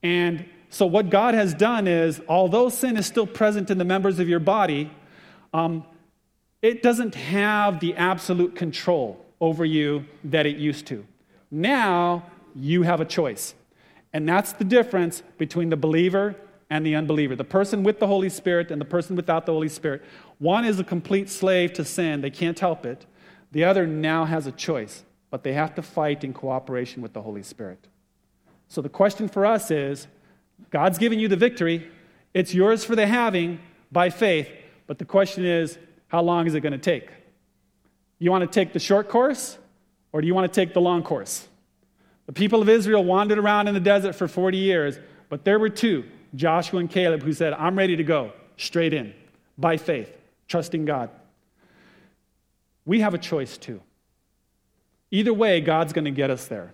And 0.01 0.45
so, 0.69 0.85
what 0.85 1.09
God 1.09 1.33
has 1.33 1.53
done 1.53 1.87
is, 1.87 2.21
although 2.27 2.69
sin 2.69 2.97
is 2.97 3.05
still 3.05 3.27
present 3.27 3.69
in 3.69 3.77
the 3.77 3.85
members 3.85 4.19
of 4.19 4.27
your 4.27 4.39
body, 4.39 4.91
um, 5.53 5.85
it 6.61 6.81
doesn't 6.81 7.15
have 7.15 7.79
the 7.79 7.95
absolute 7.95 8.55
control 8.55 9.23
over 9.39 9.63
you 9.63 10.05
that 10.23 10.45
it 10.45 10.57
used 10.57 10.87
to. 10.87 11.05
Now 11.51 12.25
you 12.55 12.83
have 12.83 13.01
a 13.01 13.05
choice. 13.05 13.53
And 14.13 14.27
that's 14.27 14.53
the 14.53 14.63
difference 14.63 15.23
between 15.37 15.69
the 15.69 15.77
believer 15.77 16.35
and 16.69 16.85
the 16.85 16.95
unbeliever. 16.95 17.35
The 17.35 17.43
person 17.43 17.83
with 17.83 17.99
the 17.99 18.07
Holy 18.07 18.29
Spirit 18.29 18.71
and 18.71 18.81
the 18.81 18.85
person 18.85 19.15
without 19.15 19.45
the 19.45 19.51
Holy 19.51 19.69
Spirit. 19.69 20.03
One 20.39 20.65
is 20.65 20.79
a 20.79 20.83
complete 20.83 21.29
slave 21.29 21.73
to 21.73 21.85
sin, 21.85 22.21
they 22.21 22.29
can't 22.29 22.59
help 22.59 22.85
it. 22.85 23.05
The 23.51 23.63
other 23.63 23.85
now 23.85 24.25
has 24.25 24.47
a 24.47 24.51
choice, 24.51 25.03
but 25.35 25.43
they 25.43 25.51
have 25.51 25.75
to 25.75 25.81
fight 25.81 26.23
in 26.23 26.31
cooperation 26.31 27.01
with 27.01 27.11
the 27.11 27.21
Holy 27.21 27.43
Spirit. 27.43 27.89
So 28.69 28.81
the 28.81 28.87
question 28.87 29.27
for 29.27 29.45
us 29.45 29.69
is 29.69 30.07
God's 30.69 30.97
given 30.97 31.19
you 31.19 31.27
the 31.27 31.35
victory, 31.35 31.91
it's 32.33 32.53
yours 32.53 32.85
for 32.85 32.95
the 32.95 33.05
having 33.05 33.59
by 33.91 34.11
faith, 34.11 34.47
but 34.87 34.97
the 34.97 35.03
question 35.03 35.45
is 35.45 35.77
how 36.07 36.21
long 36.21 36.47
is 36.47 36.55
it 36.55 36.61
going 36.61 36.71
to 36.71 36.77
take? 36.77 37.09
You 38.17 38.31
want 38.31 38.49
to 38.49 38.49
take 38.49 38.71
the 38.71 38.79
short 38.79 39.09
course 39.09 39.57
or 40.13 40.21
do 40.21 40.27
you 40.27 40.33
want 40.33 40.49
to 40.49 40.57
take 40.57 40.73
the 40.73 40.79
long 40.79 41.03
course? 41.03 41.49
The 42.27 42.31
people 42.31 42.61
of 42.61 42.69
Israel 42.69 43.03
wandered 43.03 43.37
around 43.37 43.67
in 43.67 43.73
the 43.73 43.81
desert 43.81 44.13
for 44.15 44.29
40 44.29 44.57
years, 44.57 44.97
but 45.27 45.43
there 45.43 45.59
were 45.59 45.67
two, 45.67 46.05
Joshua 46.33 46.79
and 46.79 46.89
Caleb, 46.89 47.23
who 47.23 47.33
said, 47.33 47.51
I'm 47.51 47.77
ready 47.77 47.97
to 47.97 48.05
go 48.05 48.31
straight 48.55 48.93
in 48.93 49.13
by 49.57 49.75
faith, 49.75 50.15
trusting 50.47 50.85
God. 50.85 51.09
We 52.85 53.01
have 53.01 53.13
a 53.13 53.17
choice 53.17 53.57
too. 53.57 53.81
Either 55.15 55.33
way, 55.33 55.61
God's 55.61 55.93
going 55.93 56.03
to 56.03 56.11
get 56.11 56.29
us 56.29 56.47
there. 56.47 56.73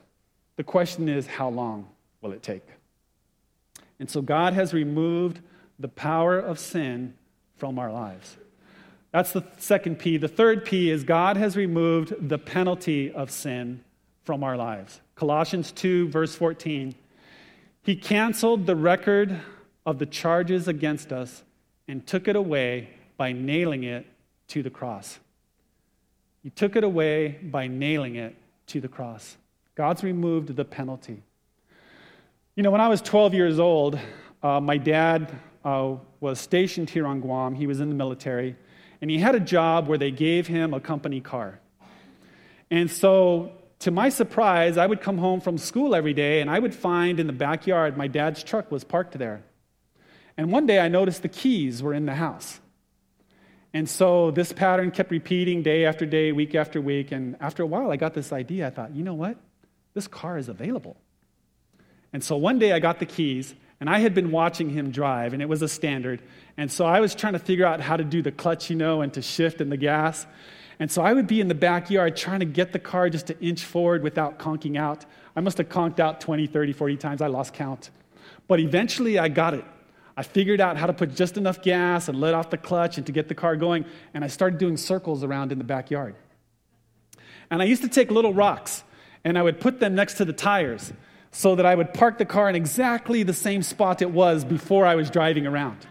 The 0.56 0.64
question 0.64 1.08
is, 1.08 1.28
how 1.28 1.48
long 1.48 1.88
will 2.22 2.32
it 2.32 2.42
take? 2.42 2.64
And 4.00 4.10
so 4.10 4.24
God 4.24 4.54
has 4.54 4.74
removed 4.74 5.42
the 5.78 5.88
power 5.88 6.40
of 6.40 6.58
sin 6.58 7.14
from 7.58 7.78
our 7.78 7.92
lives. 7.92 8.38
That's 9.12 9.32
the 9.32 9.44
second 9.60 10.00
P. 10.00 10.18
The 10.18 10.28
third 10.28 10.66
P 10.66 10.90
is 10.90 11.04
God 11.04 11.38
has 11.38 11.56
removed 11.56 12.16
the 12.30 12.40
penalty 12.40 13.12
of 13.12 13.30
sin 13.30 13.84
from 14.24 14.44
our 14.44 14.58
lives. 14.58 15.02
Colossians 15.14 15.72
2, 15.74 16.08
verse 16.08 16.34
14. 16.34 16.96
He 17.84 17.96
canceled 17.96 18.66
the 18.66 18.76
record 18.76 19.40
of 19.86 20.00
the 20.00 20.08
charges 20.08 20.68
against 20.68 21.14
us 21.14 21.44
and 21.88 22.08
took 22.08 22.28
it 22.28 22.36
away 22.36 22.90
by 23.18 23.34
nailing 23.34 23.84
it 23.84 24.08
to 24.48 24.64
the 24.64 24.72
cross. 24.72 25.20
He 26.44 26.50
took 26.50 26.76
it 26.76 26.84
away 26.84 27.40
by 27.44 27.68
nailing 27.68 28.16
it 28.16 28.36
to 28.68 28.82
the 28.82 28.88
cross. 28.88 29.38
God's 29.76 30.04
removed 30.04 30.56
the 30.56 30.66
penalty. 30.66 31.22
You 32.56 32.64
know, 32.64 32.72
when 32.72 32.82
I 32.82 32.88
was 32.88 33.02
12 33.02 33.34
years 33.34 33.60
old, 33.60 34.00
uh, 34.44 34.60
my 34.60 34.78
dad 34.78 35.32
uh, 35.64 35.96
was 36.20 36.40
stationed 36.40 36.90
here 36.90 37.06
on 37.06 37.22
Guam. 37.22 37.56
He 37.56 37.68
was 37.68 37.80
in 37.80 37.90
the 37.90 37.96
military, 37.96 38.56
and 39.02 39.10
he 39.10 39.18
had 39.18 39.36
a 39.36 39.40
job 39.40 39.88
where 39.88 39.98
they 39.98 40.12
gave 40.12 40.48
him 40.48 40.74
a 40.74 40.80
company 40.80 41.22
car. 41.22 41.60
And 42.70 42.90
so 42.90 43.52
to 43.80 43.92
my 43.92 44.10
surprise, 44.10 44.78
I 44.78 44.86
would 44.86 45.02
come 45.02 45.18
home 45.18 45.42
from 45.42 45.58
school 45.58 45.96
every 45.96 46.14
day 46.14 46.40
and 46.40 46.50
I 46.50 46.60
would 46.60 46.74
find 46.74 47.20
in 47.20 47.28
the 47.28 47.34
backyard 47.34 47.98
my 47.98 48.08
dad's 48.08 48.44
truck 48.44 48.72
was 48.72 48.84
parked 48.84 49.18
there. 49.18 49.44
And 50.38 50.52
one 50.52 50.68
day 50.68 50.80
I 50.80 50.88
noticed 50.88 51.24
the 51.24 51.30
keys 51.30 51.82
were 51.84 51.94
in 51.94 52.06
the 52.06 52.16
house. 52.16 52.60
And 53.74 53.90
so 53.90 54.32
this 54.32 54.52
pattern 54.52 54.92
kept 54.92 55.12
repeating 55.12 55.64
day 55.64 55.86
after 55.86 56.06
day, 56.06 56.32
week 56.32 56.56
after 56.56 56.82
week. 56.82 57.12
And 57.12 57.38
after 57.40 57.64
a 57.64 57.66
while, 57.66 57.92
I 57.92 57.96
got 57.96 58.14
this 58.14 58.34
idea. 58.34 58.68
I 58.68 58.70
thought, 58.70 58.96
you 58.96 59.04
know 59.04 59.14
what? 59.14 59.38
This 59.94 60.08
car 60.08 60.38
is 60.38 60.50
available. 60.50 60.98
And 62.14 62.24
so 62.24 62.36
one 62.36 62.60
day 62.60 62.74
I 62.74 62.80
got 62.80 63.00
the 63.00 63.06
keys 63.06 63.56
and 63.80 63.90
I 63.90 64.00
had 64.00 64.14
been 64.14 64.30
watching 64.30 64.70
him 64.70 64.92
drive, 64.92 65.34
and 65.34 65.42
it 65.42 65.50
was 65.50 65.64
a 65.64 65.68
standard. 65.68 66.22
And 66.56 66.72
so 66.72 66.86
I 66.86 67.00
was 67.00 67.16
trying 67.16 67.34
to 67.34 67.40
figure 67.40 67.66
out 67.66 67.82
how 67.82 67.98
to 67.98 68.04
do 68.04 68.22
the 68.22 68.32
clutch, 68.32 68.70
you 68.70 68.76
know, 68.76 69.02
and 69.02 69.12
to 69.16 69.24
shift 69.24 69.60
and 69.60 69.72
the 69.72 69.78
gas. 69.78 70.28
And 70.80 70.92
so 70.92 71.02
I 71.02 71.14
would 71.14 71.26
be 71.26 71.42
in 71.42 71.48
the 71.48 71.56
backyard 71.56 72.16
trying 72.16 72.42
to 72.42 72.46
get 72.46 72.74
the 72.74 72.80
car 72.80 73.10
just 73.10 73.28
to 73.28 73.40
inch 73.40 73.64
forward 73.66 74.04
without 74.04 74.38
conking 74.38 74.78
out. 74.78 75.04
I 75.36 75.42
must 75.42 75.58
have 75.58 75.70
conked 75.70 76.00
out 76.00 76.22
20, 76.22 76.46
30, 76.46 76.74
40 76.74 76.98
times. 76.98 77.22
I 77.24 77.28
lost 77.28 77.56
count. 77.56 77.90
But 78.48 78.60
eventually 78.60 79.18
I 79.18 79.30
got 79.30 79.56
it. 79.56 79.66
I 80.18 80.24
figured 80.24 80.60
out 80.60 80.78
how 80.78 80.88
to 80.88 80.94
put 80.94 81.16
just 81.16 81.38
enough 81.38 81.62
gas 81.62 82.08
and 82.08 82.20
let 82.20 82.34
off 82.34 82.50
the 82.50 82.58
clutch 82.58 82.98
and 82.98 83.06
to 83.06 83.12
get 83.12 83.28
the 83.28 83.36
car 83.36 83.56
going. 83.56 83.86
And 84.14 84.24
I 84.24 84.28
started 84.28 84.60
doing 84.60 84.78
circles 84.78 85.24
around 85.24 85.52
in 85.52 85.58
the 85.58 85.64
backyard. 85.64 86.16
And 87.50 87.62
I 87.62 87.66
used 87.66 87.82
to 87.84 87.90
take 87.90 88.12
little 88.12 88.34
rocks 88.34 88.84
and 89.24 89.38
I 89.38 89.44
would 89.44 89.60
put 89.60 89.80
them 89.80 89.96
next 89.96 90.16
to 90.16 90.26
the 90.26 90.34
tires 90.34 90.92
so 91.32 91.56
that 91.56 91.66
I 91.66 91.76
would 91.76 91.94
park 91.94 92.18
the 92.18 92.26
car 92.26 92.50
in 92.50 92.56
exactly 92.56 93.24
the 93.24 93.34
same 93.34 93.64
spot 93.64 94.02
it 94.02 94.12
was 94.12 94.44
before 94.44 94.86
I 94.86 94.96
was 94.96 95.10
driving 95.10 95.48
around. 95.48 95.86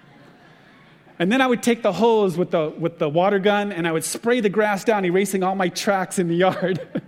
And 1.19 1.31
then 1.31 1.41
I 1.41 1.47
would 1.47 1.63
take 1.63 1.83
the 1.83 1.93
hose 1.93 2.37
with 2.37 2.51
the, 2.51 2.71
with 2.71 2.99
the 2.99 3.09
water 3.09 3.39
gun 3.39 3.73
and 3.73 3.87
I 3.87 3.93
would 3.93 4.05
spray 4.05 4.41
the 4.41 4.49
grass 4.49 4.85
down, 4.85 5.05
erasing 5.05 5.43
all 5.43 5.55
my 5.55 5.69
tracks 5.69 6.19
in 6.19 6.29
the 6.29 6.35
yard. 6.47 7.03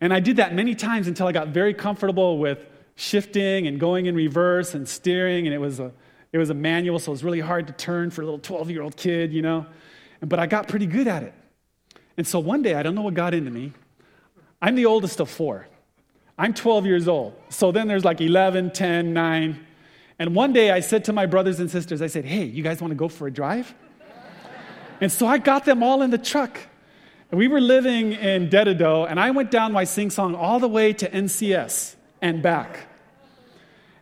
and 0.00 0.12
I 0.12 0.20
did 0.20 0.36
that 0.36 0.54
many 0.54 0.74
times 0.74 1.06
until 1.08 1.26
I 1.26 1.32
got 1.32 1.48
very 1.48 1.74
comfortable 1.74 2.38
with 2.38 2.64
shifting 2.94 3.66
and 3.66 3.80
going 3.80 4.06
in 4.06 4.14
reverse 4.14 4.74
and 4.74 4.88
steering. 4.88 5.46
And 5.46 5.54
it 5.54 5.58
was 5.58 5.80
a, 5.80 5.92
it 6.32 6.38
was 6.38 6.50
a 6.50 6.54
manual, 6.54 6.98
so 6.98 7.10
it 7.10 7.14
was 7.14 7.24
really 7.24 7.40
hard 7.40 7.66
to 7.66 7.72
turn 7.72 8.10
for 8.10 8.22
a 8.22 8.24
little 8.24 8.38
12 8.38 8.70
year 8.70 8.82
old 8.82 8.96
kid, 8.96 9.32
you 9.32 9.42
know. 9.42 9.66
But 10.20 10.38
I 10.38 10.46
got 10.46 10.68
pretty 10.68 10.86
good 10.86 11.08
at 11.08 11.22
it. 11.22 11.34
And 12.16 12.26
so 12.26 12.38
one 12.38 12.62
day, 12.62 12.74
I 12.74 12.82
don't 12.82 12.94
know 12.94 13.02
what 13.02 13.14
got 13.14 13.34
into 13.34 13.50
me. 13.50 13.72
I'm 14.60 14.74
the 14.74 14.86
oldest 14.86 15.20
of 15.20 15.28
four. 15.28 15.66
I'm 16.38 16.54
12 16.54 16.86
years 16.86 17.08
old. 17.08 17.34
So 17.48 17.72
then 17.72 17.88
there's 17.88 18.04
like 18.04 18.20
11, 18.20 18.72
10, 18.72 19.12
9. 19.12 19.66
And 20.18 20.34
one 20.34 20.52
day 20.52 20.70
I 20.70 20.80
said 20.80 21.04
to 21.06 21.12
my 21.12 21.26
brothers 21.26 21.58
and 21.58 21.70
sisters, 21.70 22.00
I 22.00 22.06
said, 22.06 22.24
hey, 22.24 22.44
you 22.44 22.62
guys 22.62 22.80
want 22.80 22.92
to 22.92 22.96
go 22.96 23.08
for 23.08 23.26
a 23.26 23.30
drive? 23.30 23.74
and 25.00 25.10
so 25.10 25.26
I 25.26 25.38
got 25.38 25.64
them 25.64 25.82
all 25.82 26.02
in 26.02 26.10
the 26.10 26.18
truck. 26.18 26.58
And 27.30 27.38
we 27.38 27.48
were 27.48 27.60
living 27.60 28.12
in 28.12 28.48
Dededo, 28.50 29.10
and 29.10 29.18
I 29.18 29.30
went 29.30 29.50
down 29.50 29.72
my 29.72 29.84
sing 29.84 30.10
song 30.10 30.34
all 30.34 30.60
the 30.60 30.68
way 30.68 30.92
to 30.92 31.10
NCS 31.10 31.96
and 32.22 32.40
back. 32.42 32.86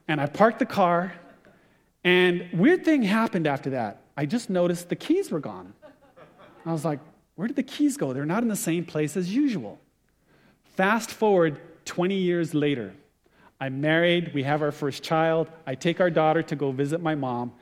And 0.06 0.20
I 0.20 0.26
parked 0.26 0.61
the 0.61 0.66
car, 0.66 1.12
and 2.04 2.48
weird 2.52 2.85
thing 2.85 3.02
happened 3.02 3.46
after 3.46 3.70
that. 3.70 4.02
I 4.16 4.26
just 4.26 4.50
noticed 4.50 4.88
the 4.88 4.96
keys 4.96 5.30
were 5.30 5.40
gone. 5.40 5.72
I 6.64 6.72
was 6.72 6.85
like, 6.85 7.00
where 7.35 7.48
did 7.48 7.56
the 7.56 7.62
keys 7.62 7.96
go? 7.96 8.12
They're 8.12 8.26
not 8.26 8.42
in 8.42 8.48
the 8.48 8.56
same 8.56 8.85
place 8.85 9.16
as 9.16 9.35
usual. 9.35 9.80
Fast 10.76 11.11
forward 11.11 11.59
20 11.87 12.14
years 12.14 12.54
later, 12.54 12.92
I'm 13.61 13.80
married, 13.80 14.33
we 14.35 14.42
have 14.42 14.62
our 14.62 14.72
first 14.72 15.02
child. 15.02 15.48
I 15.66 15.74
take 15.74 16.00
our 16.00 16.11
daughter 16.11 16.42
to 16.42 16.56
go 16.56 16.70
visit 16.72 17.02
my 17.02 17.14
mom. 17.14 17.52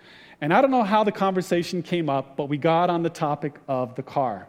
And 0.41 0.55
I 0.55 0.61
don't 0.61 0.71
know 0.71 0.85
how 0.85 1.03
the 1.03 1.13
conversation 1.13 1.83
came 1.83 2.09
up, 2.09 2.37
but 2.37 2.49
we 2.49 2.57
got 2.59 2.91
on 2.91 3.03
the 3.03 3.11
topic 3.11 3.55
of 3.67 3.97
the 3.97 4.03
car. 4.03 4.49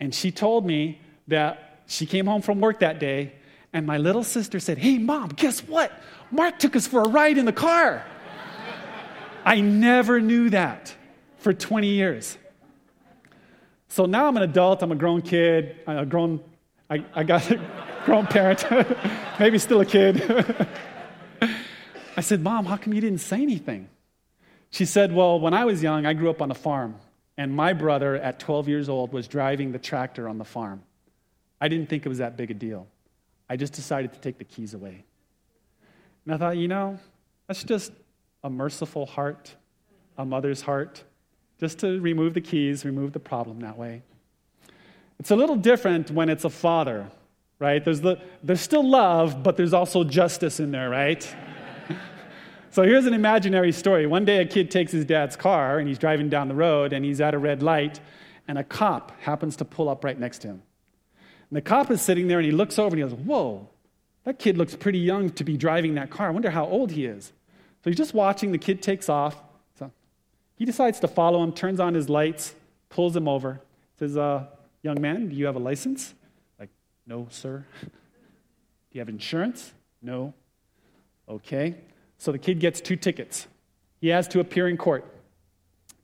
And 0.00 0.12
she 0.14 0.32
told 0.32 0.66
me 0.66 1.00
that 1.28 1.82
she 1.86 2.06
came 2.06 2.26
home 2.26 2.42
from 2.42 2.60
work 2.60 2.80
that 2.80 2.98
day, 2.98 3.34
and 3.72 3.86
my 3.86 3.98
little 3.98 4.24
sister 4.24 4.60
said, 4.60 4.78
Hey, 4.78 4.98
mom, 4.98 5.28
guess 5.28 5.60
what? 5.60 5.92
Mark 6.30 6.58
took 6.58 6.76
us 6.76 6.86
for 6.86 7.02
a 7.02 7.08
ride 7.08 7.38
in 7.38 7.44
the 7.44 7.52
car. 7.52 8.04
I 9.44 9.60
never 9.60 10.20
knew 10.20 10.50
that 10.50 10.94
for 11.38 11.52
20 11.52 11.88
years. 11.88 12.36
So 13.88 14.06
now 14.06 14.26
I'm 14.26 14.36
an 14.36 14.42
adult, 14.42 14.82
I'm 14.82 14.92
a 14.92 14.96
grown 14.96 15.22
kid, 15.22 15.76
a 15.86 16.06
grown, 16.06 16.40
I, 16.88 17.04
I 17.14 17.24
got 17.24 17.50
a 17.50 17.60
grown 18.04 18.26
parent. 18.26 18.64
maybe 19.40 19.58
still 19.58 19.80
a 19.80 19.86
kid. 19.86 20.68
I 22.16 22.20
said, 22.20 22.42
Mom, 22.42 22.66
how 22.66 22.76
come 22.76 22.92
you 22.92 23.00
didn't 23.00 23.20
say 23.20 23.40
anything? 23.40 23.88
She 24.70 24.84
said, 24.84 25.12
Well, 25.12 25.40
when 25.40 25.54
I 25.54 25.64
was 25.64 25.82
young, 25.82 26.06
I 26.06 26.12
grew 26.12 26.30
up 26.30 26.42
on 26.42 26.50
a 26.50 26.54
farm, 26.54 26.96
and 27.36 27.54
my 27.54 27.72
brother 27.72 28.16
at 28.16 28.38
12 28.38 28.68
years 28.68 28.88
old 28.88 29.12
was 29.12 29.26
driving 29.26 29.72
the 29.72 29.78
tractor 29.78 30.28
on 30.28 30.38
the 30.38 30.44
farm. 30.44 30.82
I 31.60 31.68
didn't 31.68 31.88
think 31.88 32.06
it 32.06 32.08
was 32.08 32.18
that 32.18 32.36
big 32.36 32.50
a 32.50 32.54
deal. 32.54 32.86
I 33.50 33.56
just 33.56 33.74
decided 33.74 34.14
to 34.14 34.20
take 34.20 34.38
the 34.38 34.44
keys 34.44 34.72
away. 34.72 35.04
And 36.24 36.34
I 36.34 36.38
thought, 36.38 36.56
you 36.56 36.68
know, 36.68 36.98
that's 37.46 37.62
just 37.62 37.92
a 38.42 38.48
merciful 38.48 39.04
heart, 39.04 39.54
a 40.16 40.24
mother's 40.24 40.62
heart, 40.62 41.04
just 41.58 41.78
to 41.80 42.00
remove 42.00 42.32
the 42.32 42.40
keys, 42.40 42.86
remove 42.86 43.12
the 43.12 43.20
problem 43.20 43.60
that 43.60 43.76
way. 43.76 44.00
It's 45.18 45.30
a 45.30 45.36
little 45.36 45.56
different 45.56 46.10
when 46.10 46.30
it's 46.30 46.44
a 46.44 46.50
father 46.50 47.10
right? 47.60 47.84
There's, 47.84 48.00
the, 48.00 48.18
there's 48.42 48.60
still 48.60 48.82
love, 48.82 49.44
but 49.44 49.56
there's 49.56 49.72
also 49.72 50.02
justice 50.02 50.58
in 50.58 50.72
there, 50.72 50.90
right? 50.90 51.22
so 52.70 52.82
here's 52.82 53.06
an 53.06 53.14
imaginary 53.14 53.70
story. 53.70 54.06
One 54.06 54.24
day 54.24 54.38
a 54.38 54.46
kid 54.46 54.70
takes 54.70 54.90
his 54.90 55.04
dad's 55.04 55.36
car 55.36 55.78
and 55.78 55.86
he's 55.86 55.98
driving 55.98 56.28
down 56.28 56.48
the 56.48 56.54
road 56.54 56.92
and 56.92 57.04
he's 57.04 57.20
at 57.20 57.34
a 57.34 57.38
red 57.38 57.62
light 57.62 58.00
and 58.48 58.58
a 58.58 58.64
cop 58.64 59.12
happens 59.20 59.54
to 59.56 59.64
pull 59.64 59.88
up 59.88 60.02
right 60.02 60.18
next 60.18 60.38
to 60.40 60.48
him. 60.48 60.62
And 61.50 61.56
the 61.56 61.62
cop 61.62 61.90
is 61.90 62.00
sitting 62.00 62.28
there 62.28 62.38
and 62.38 62.46
he 62.46 62.52
looks 62.52 62.78
over 62.78 62.94
and 62.94 63.04
he 63.04 63.08
goes, 63.08 63.18
Whoa, 63.26 63.68
that 64.24 64.38
kid 64.38 64.56
looks 64.56 64.76
pretty 64.76 64.98
young 64.98 65.30
to 65.30 65.44
be 65.44 65.56
driving 65.56 65.94
that 65.94 66.10
car. 66.10 66.28
I 66.28 66.30
wonder 66.30 66.50
how 66.50 66.66
old 66.66 66.92
he 66.92 67.04
is. 67.04 67.32
So 67.82 67.90
he's 67.90 67.96
just 67.96 68.14
watching. 68.14 68.52
The 68.52 68.58
kid 68.58 68.82
takes 68.82 69.08
off. 69.08 69.36
So 69.78 69.90
he 70.54 70.64
decides 70.64 71.00
to 71.00 71.08
follow 71.08 71.42
him, 71.42 71.52
turns 71.52 71.80
on 71.80 71.94
his 71.94 72.08
lights, 72.08 72.54
pulls 72.88 73.16
him 73.16 73.26
over, 73.26 73.60
says, 73.98 74.16
uh, 74.16 74.46
Young 74.82 75.00
man, 75.00 75.28
do 75.28 75.36
you 75.36 75.44
have 75.46 75.56
a 75.56 75.60
license? 75.60 76.14
Like, 76.58 76.70
no, 77.06 77.26
sir. 77.30 77.66
Do 77.82 78.96
you 78.96 79.00
have 79.02 79.08
insurance? 79.08 79.72
No. 80.02 80.34
Okay. 81.28 81.76
So 82.18 82.32
the 82.32 82.38
kid 82.38 82.58
gets 82.58 82.80
two 82.80 82.96
tickets. 82.96 83.46
He 84.00 84.08
has 84.08 84.26
to 84.28 84.40
appear 84.40 84.66
in 84.66 84.76
court. 84.76 85.04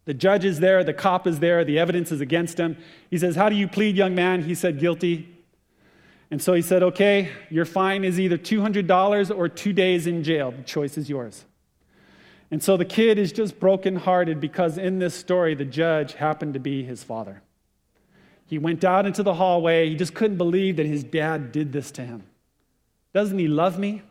The 0.05 0.15
judge 0.15 0.45
is 0.45 0.61
there, 0.61 0.85
the 0.85 0.95
cop 0.95 1.27
is 1.27 1.41
there, 1.41 1.65
the 1.65 1.81
evidence 1.81 2.13
is 2.13 2.21
against 2.21 2.59
him. 2.59 2.77
He 3.11 3.19
says, 3.19 3.35
How 3.35 3.49
do 3.49 3.57
you 3.57 3.67
plead, 3.67 3.97
young 3.97 4.15
man? 4.15 4.43
He 4.43 4.55
said, 4.55 4.79
Guilty. 4.79 5.36
And 6.31 6.43
so 6.43 6.55
he 6.55 6.63
said, 6.63 6.83
Okay, 6.83 7.31
your 7.51 7.65
fine 7.65 8.05
is 8.05 8.19
either 8.19 8.39
$200 8.39 9.37
or 9.37 9.49
two 9.49 9.73
days 9.73 10.07
in 10.07 10.25
jail. 10.25 10.51
The 10.51 10.63
choice 10.63 10.99
is 10.99 11.09
yours. 11.09 11.45
And 12.51 12.63
so 12.63 12.77
the 12.77 12.85
kid 12.85 13.19
is 13.19 13.33
just 13.33 13.59
brokenhearted 13.59 14.41
because 14.41 14.79
in 14.79 14.99
this 14.99 15.15
story, 15.15 15.55
the 15.55 15.65
judge 15.65 16.15
happened 16.15 16.55
to 16.55 16.61
be 16.61 16.85
his 16.85 17.03
father. 17.03 17.43
He 18.47 18.59
went 18.59 18.85
out 18.85 19.07
into 19.07 19.23
the 19.23 19.35
hallway. 19.35 19.89
He 19.89 19.97
just 19.97 20.15
couldn't 20.15 20.37
believe 20.37 20.77
that 20.77 20.87
his 20.87 21.03
dad 21.03 21.51
did 21.51 21.73
this 21.73 21.91
to 21.93 22.03
him. 22.03 22.23
Doesn't 23.13 23.39
he 23.39 23.49
love 23.49 23.79
me? 23.79 24.03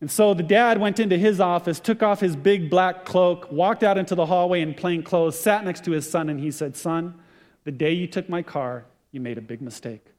And 0.00 0.10
so 0.10 0.34
the 0.34 0.42
dad 0.42 0.80
went 0.80 0.98
into 0.98 1.16
his 1.16 1.38
office, 1.38 1.78
took 1.78 2.02
off 2.02 2.18
his 2.18 2.34
big 2.34 2.68
black 2.68 3.04
cloak, 3.04 3.52
walked 3.52 3.84
out 3.84 3.96
into 3.96 4.16
the 4.16 4.26
hallway 4.26 4.60
in 4.60 4.74
plain 4.74 5.04
clothes, 5.04 5.38
sat 5.38 5.64
next 5.64 5.84
to 5.84 5.92
his 5.92 6.10
son, 6.10 6.28
and 6.28 6.40
he 6.40 6.50
said, 6.50 6.76
Son, 6.76 7.14
the 7.62 7.70
day 7.70 7.92
you 7.92 8.08
took 8.08 8.28
my 8.28 8.42
car, 8.42 8.84
you 9.12 9.20
made 9.20 9.38
a 9.38 9.42
big 9.42 9.62
mistake. 9.62 10.11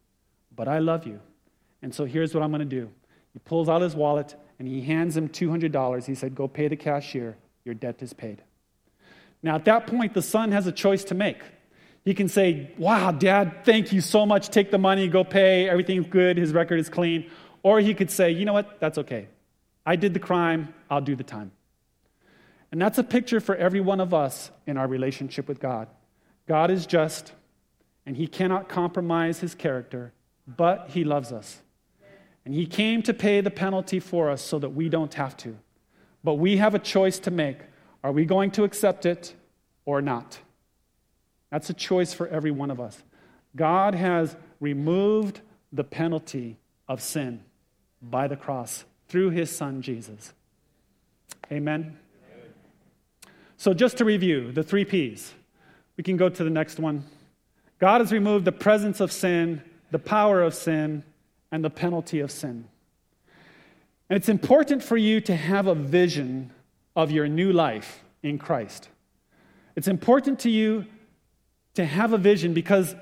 But 0.56 0.68
I 0.68 0.80
love 0.80 1.06
you. 1.08 1.20
And 1.82 1.94
so 1.94 2.06
here's 2.06 2.34
what 2.34 2.44
I'm 2.44 2.52
going 2.52 2.60
to 2.60 2.66
do. 2.66 2.90
He 3.34 3.40
pulls 3.40 3.68
out 3.68 3.82
his 3.82 3.96
wallet 3.96 4.36
and 4.60 4.68
he 4.68 4.82
hands 4.82 5.18
him 5.18 5.28
$200. 5.28 6.06
He 6.06 6.16
said, 6.16 6.36
Go 6.36 6.48
pay 6.48 6.68
the 6.68 6.76
cashier. 6.76 7.38
Your 7.66 7.76
debt 7.76 8.02
is 8.02 8.14
paid. 8.14 8.42
Now, 9.42 9.56
at 9.56 9.66
that 9.66 9.88
point, 9.88 10.14
the 10.14 10.22
son 10.22 10.52
has 10.52 10.68
a 10.68 10.72
choice 10.72 11.04
to 11.06 11.16
make. 11.16 11.42
He 12.06 12.14
can 12.14 12.30
say, 12.30 12.72
Wow, 12.78 13.12
dad, 13.12 13.66
thank 13.66 13.92
you 13.92 14.02
so 14.02 14.26
much. 14.26 14.50
Take 14.50 14.72
the 14.72 14.78
money, 14.78 15.08
go 15.08 15.24
pay. 15.24 15.68
Everything's 15.70 16.08
good. 16.08 16.38
His 16.38 16.54
record 16.54 16.80
is 16.80 16.90
clean. 16.90 17.30
Or 17.64 17.80
he 17.80 17.94
could 17.94 18.12
say, 18.12 18.32
You 18.32 18.46
know 18.46 18.54
what? 18.54 18.80
That's 18.80 18.98
okay. 19.00 19.28
I 19.86 19.96
did 19.96 20.14
the 20.14 20.20
crime. 20.20 20.74
I'll 20.90 21.02
do 21.02 21.16
the 21.16 21.24
time. 21.24 21.52
And 22.72 22.82
that's 22.82 22.98
a 22.98 23.04
picture 23.04 23.40
for 23.40 23.56
every 23.56 23.82
one 23.82 24.00
of 24.00 24.14
us 24.14 24.50
in 24.66 24.78
our 24.78 24.88
relationship 24.88 25.48
with 25.48 25.60
God. 25.60 25.88
God 26.48 26.72
is 26.72 26.86
just, 26.86 27.32
and 28.06 28.18
he 28.18 28.28
cannot 28.28 28.68
compromise 28.68 29.40
his 29.40 29.54
character, 29.54 30.12
but 30.48 30.90
he 30.90 31.04
loves 31.04 31.32
us. 31.32 31.62
And 32.46 32.54
he 32.54 32.66
came 32.66 33.02
to 33.04 33.14
pay 33.14 33.42
the 33.42 33.52
penalty 33.52 34.00
for 34.00 34.30
us 34.30 34.42
so 34.42 34.60
that 34.60 34.70
we 34.70 34.90
don't 34.90 35.14
have 35.14 35.38
to. 35.38 35.56
But 36.24 36.36
we 36.36 36.58
have 36.58 36.76
a 36.76 36.80
choice 36.80 37.20
to 37.20 37.32
make. 37.32 37.60
Are 38.04 38.12
we 38.12 38.26
going 38.26 38.52
to 38.52 38.64
accept 38.64 39.06
it 39.06 39.34
or 39.86 40.02
not? 40.02 40.40
That's 41.52 41.70
a 41.70 41.74
choice 41.74 42.14
for 42.14 42.28
every 42.28 42.52
one 42.52 42.72
of 42.72 42.82
us. 42.82 43.02
God 43.56 43.96
has 43.96 44.36
removed 44.60 45.42
the 45.72 45.84
penalty 45.84 46.58
of 46.88 47.02
sin 47.02 47.44
by 48.02 48.28
the 48.28 48.36
cross 48.36 48.86
through 49.08 49.30
his 49.30 49.56
son 49.56 49.82
Jesus. 49.82 50.34
Amen. 51.52 51.98
So, 53.58 53.74
just 53.74 53.98
to 53.98 54.06
review 54.06 54.52
the 54.52 54.64
three 54.64 54.84
P's, 54.84 55.34
we 55.96 56.04
can 56.04 56.18
go 56.18 56.28
to 56.28 56.44
the 56.44 56.50
next 56.50 56.80
one. 56.80 57.06
God 57.80 58.02
has 58.02 58.12
removed 58.12 58.46
the 58.46 58.52
presence 58.52 59.00
of 59.00 59.12
sin, 59.12 59.62
the 59.94 60.00
power 60.00 60.42
of 60.42 60.56
sin, 60.56 61.04
and 61.52 61.64
the 61.64 61.70
penalty 61.70 62.20
of 62.20 62.32
sin. 62.32 62.68
And 64.10 64.18
it's 64.18 64.28
important 64.28 64.82
for 64.82 64.98
you 64.98 65.22
to 65.22 65.36
have 65.36 65.68
a 65.68 65.76
vision 65.76 66.50
of 66.96 67.12
your 67.12 67.28
new 67.28 67.54
life 67.54 68.04
in 68.24 68.40
Christ. 68.40 68.90
It's 69.76 69.88
important 69.88 70.40
to 70.40 70.50
you 70.50 70.88
to 71.76 71.86
have 71.86 72.12
a 72.12 72.18
vision 72.18 72.56
because 72.56 72.96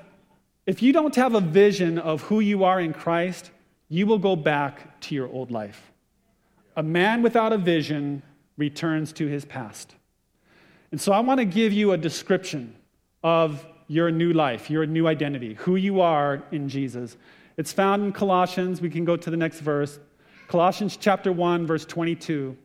if 0.66 0.82
you 0.82 0.92
don't 0.92 1.14
have 1.16 1.34
a 1.34 1.40
vision 1.40 1.98
of 1.98 2.20
who 2.24 2.40
you 2.40 2.62
are 2.62 2.78
in 2.78 2.92
Christ, 2.92 3.50
you 3.88 4.06
will 4.06 4.18
go 4.18 4.36
back 4.36 5.00
to 5.00 5.14
your 5.14 5.28
old 5.28 5.50
life. 5.50 5.92
A 6.76 6.82
man 6.82 7.22
without 7.22 7.54
a 7.54 7.58
vision 7.58 8.22
returns 8.58 9.14
to 9.14 9.26
his 9.26 9.46
past. 9.46 9.94
And 10.90 11.00
so 11.00 11.12
I 11.12 11.20
want 11.20 11.38
to 11.38 11.46
give 11.46 11.72
you 11.72 11.92
a 11.92 11.96
description 11.96 12.74
of 13.24 13.64
your 13.92 14.10
new 14.10 14.32
life, 14.32 14.70
your 14.70 14.86
new 14.86 15.06
identity, 15.06 15.52
who 15.52 15.76
you 15.76 16.00
are 16.00 16.42
in 16.50 16.66
Jesus. 16.66 17.18
It's 17.58 17.74
found 17.74 18.02
in 18.02 18.12
Colossians. 18.12 18.80
We 18.80 18.88
can 18.88 19.04
go 19.04 19.18
to 19.18 19.30
the 19.30 19.36
next 19.36 19.60
verse. 19.60 19.98
Colossians 20.48 20.96
chapter 20.96 21.30
1, 21.30 21.66
verse 21.66 21.84
22. 21.84 22.56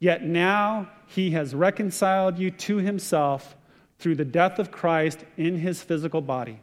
Yet 0.00 0.24
now 0.24 0.90
he 1.06 1.30
has 1.30 1.54
reconciled 1.54 2.40
you 2.40 2.50
to 2.50 2.78
himself 2.78 3.56
through 4.00 4.16
the 4.16 4.24
death 4.24 4.58
of 4.58 4.72
Christ 4.72 5.24
in 5.36 5.58
his 5.58 5.80
physical 5.80 6.20
body. 6.20 6.58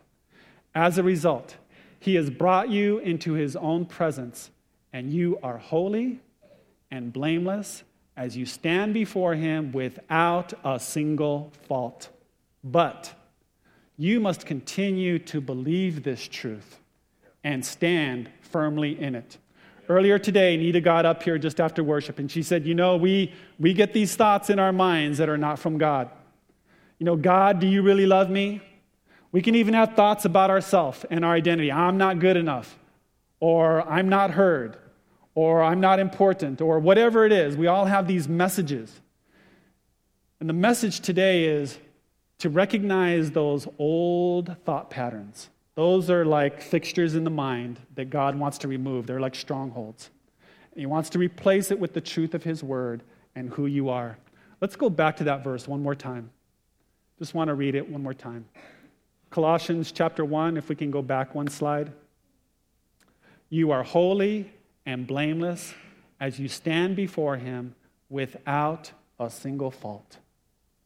As 0.74 0.98
a 0.98 1.04
result, 1.04 1.56
he 1.98 2.16
has 2.16 2.30
brought 2.30 2.70
you 2.70 3.00
into 3.00 3.32
his 3.32 3.56
own 3.56 3.86
presence, 3.86 4.52
and 4.92 5.14
you 5.14 5.40
are 5.42 5.58
holy 5.58 6.20
and 6.92 7.14
blameless 7.14 7.86
as 8.18 8.36
you 8.36 8.46
stand 8.46 8.94
before 8.94 9.36
him 9.36 9.72
without 9.72 10.52
a 10.66 10.82
single 10.82 11.54
fault. 11.66 12.10
But 12.62 13.14
you 13.98 14.20
must 14.20 14.46
continue 14.46 15.20
to 15.20 15.40
believe 15.40 16.04
this 16.04 16.28
truth 16.28 16.80
and 17.44 17.66
stand 17.66 18.30
firmly 18.42 19.00
in 19.00 19.16
it. 19.16 19.38
Earlier 19.88 20.18
today, 20.18 20.58
Nita 20.58 20.82
got 20.82 21.06
up 21.06 21.22
here 21.22 21.38
just 21.38 21.60
after 21.60 21.84
worship 21.84 22.18
and 22.18 22.30
she 22.30 22.42
said, 22.42 22.66
You 22.66 22.74
know, 22.74 22.98
we, 22.98 23.34
we 23.60 23.74
get 23.74 23.94
these 23.94 24.16
thoughts 24.16 24.50
in 24.50 24.60
our 24.60 24.74
minds 24.74 25.20
that 25.20 25.30
are 25.30 25.38
not 25.38 25.60
from 25.60 25.78
God. 25.78 26.10
You 26.98 27.06
know, 27.06 27.16
God, 27.16 27.60
do 27.60 27.68
you 27.68 27.82
really 27.84 28.06
love 28.06 28.30
me? 28.30 28.62
We 29.32 29.42
can 29.42 29.54
even 29.56 29.74
have 29.74 29.96
thoughts 29.96 30.26
about 30.26 30.50
ourselves 30.50 31.06
and 31.10 31.24
our 31.24 31.34
identity. 31.34 31.72
I'm 31.72 31.98
not 31.98 32.20
good 32.20 32.38
enough, 32.38 32.80
or 33.40 33.88
I'm 33.88 34.10
not 34.10 34.32
heard, 34.32 34.78
or 35.36 35.62
I'm 35.62 35.82
not 35.82 36.00
important, 36.00 36.62
or 36.62 36.80
whatever 36.80 37.26
it 37.26 37.32
is. 37.32 37.58
We 37.58 37.68
all 37.68 37.86
have 37.86 38.08
these 38.08 38.28
messages. 38.28 39.02
And 40.40 40.50
the 40.50 40.54
message 40.54 41.02
today 41.02 41.46
is 41.46 41.78
to 42.46 42.50
recognize 42.50 43.32
those 43.32 43.68
old 43.78 44.56
thought 44.66 44.90
patterns 44.90 45.50
those 45.76 46.10
are 46.10 46.24
like 46.26 46.62
fixtures 46.62 47.16
in 47.16 47.26
the 47.26 47.30
mind 47.30 47.80
that 47.96 48.10
God 48.10 48.40
wants 48.40 48.58
to 48.60 48.68
remove. 48.68 49.06
They're 49.06 49.20
like 49.20 49.36
strongholds. 49.36 50.10
And 50.72 50.80
he 50.80 50.86
wants 50.86 51.10
to 51.12 51.20
replace 51.20 51.70
it 51.70 51.80
with 51.80 51.94
the 51.94 52.02
truth 52.02 52.34
of 52.34 52.44
His 52.44 52.64
word 52.64 53.04
and 53.36 53.50
who 53.50 53.66
you 53.66 53.90
are. 53.90 54.18
Let's 54.62 54.78
go 54.78 54.90
back 54.90 55.18
to 55.18 55.26
that 55.26 55.44
verse 55.44 55.68
one 55.68 55.84
more 55.84 55.96
time. 55.96 56.30
Just 57.20 57.34
want 57.34 57.50
to 57.50 57.54
read 57.54 57.76
it 57.76 57.90
one 57.90 58.02
more 58.02 58.14
time. 58.14 58.46
Colossians 59.30 59.92
chapter 59.92 60.24
1, 60.24 60.56
if 60.56 60.70
we 60.70 60.76
can 60.76 60.92
go 60.92 61.02
back 61.02 61.36
one 61.36 61.50
slide. 61.50 61.92
You 63.50 63.72
are 63.72 63.84
holy 63.84 64.50
and 64.86 65.06
blameless 65.06 65.74
as 66.22 66.40
you 66.40 66.48
stand 66.48 66.96
before 66.96 67.36
Him 67.36 67.76
without 68.10 68.92
a 69.20 69.30
single 69.30 69.72
fault. 69.72 70.20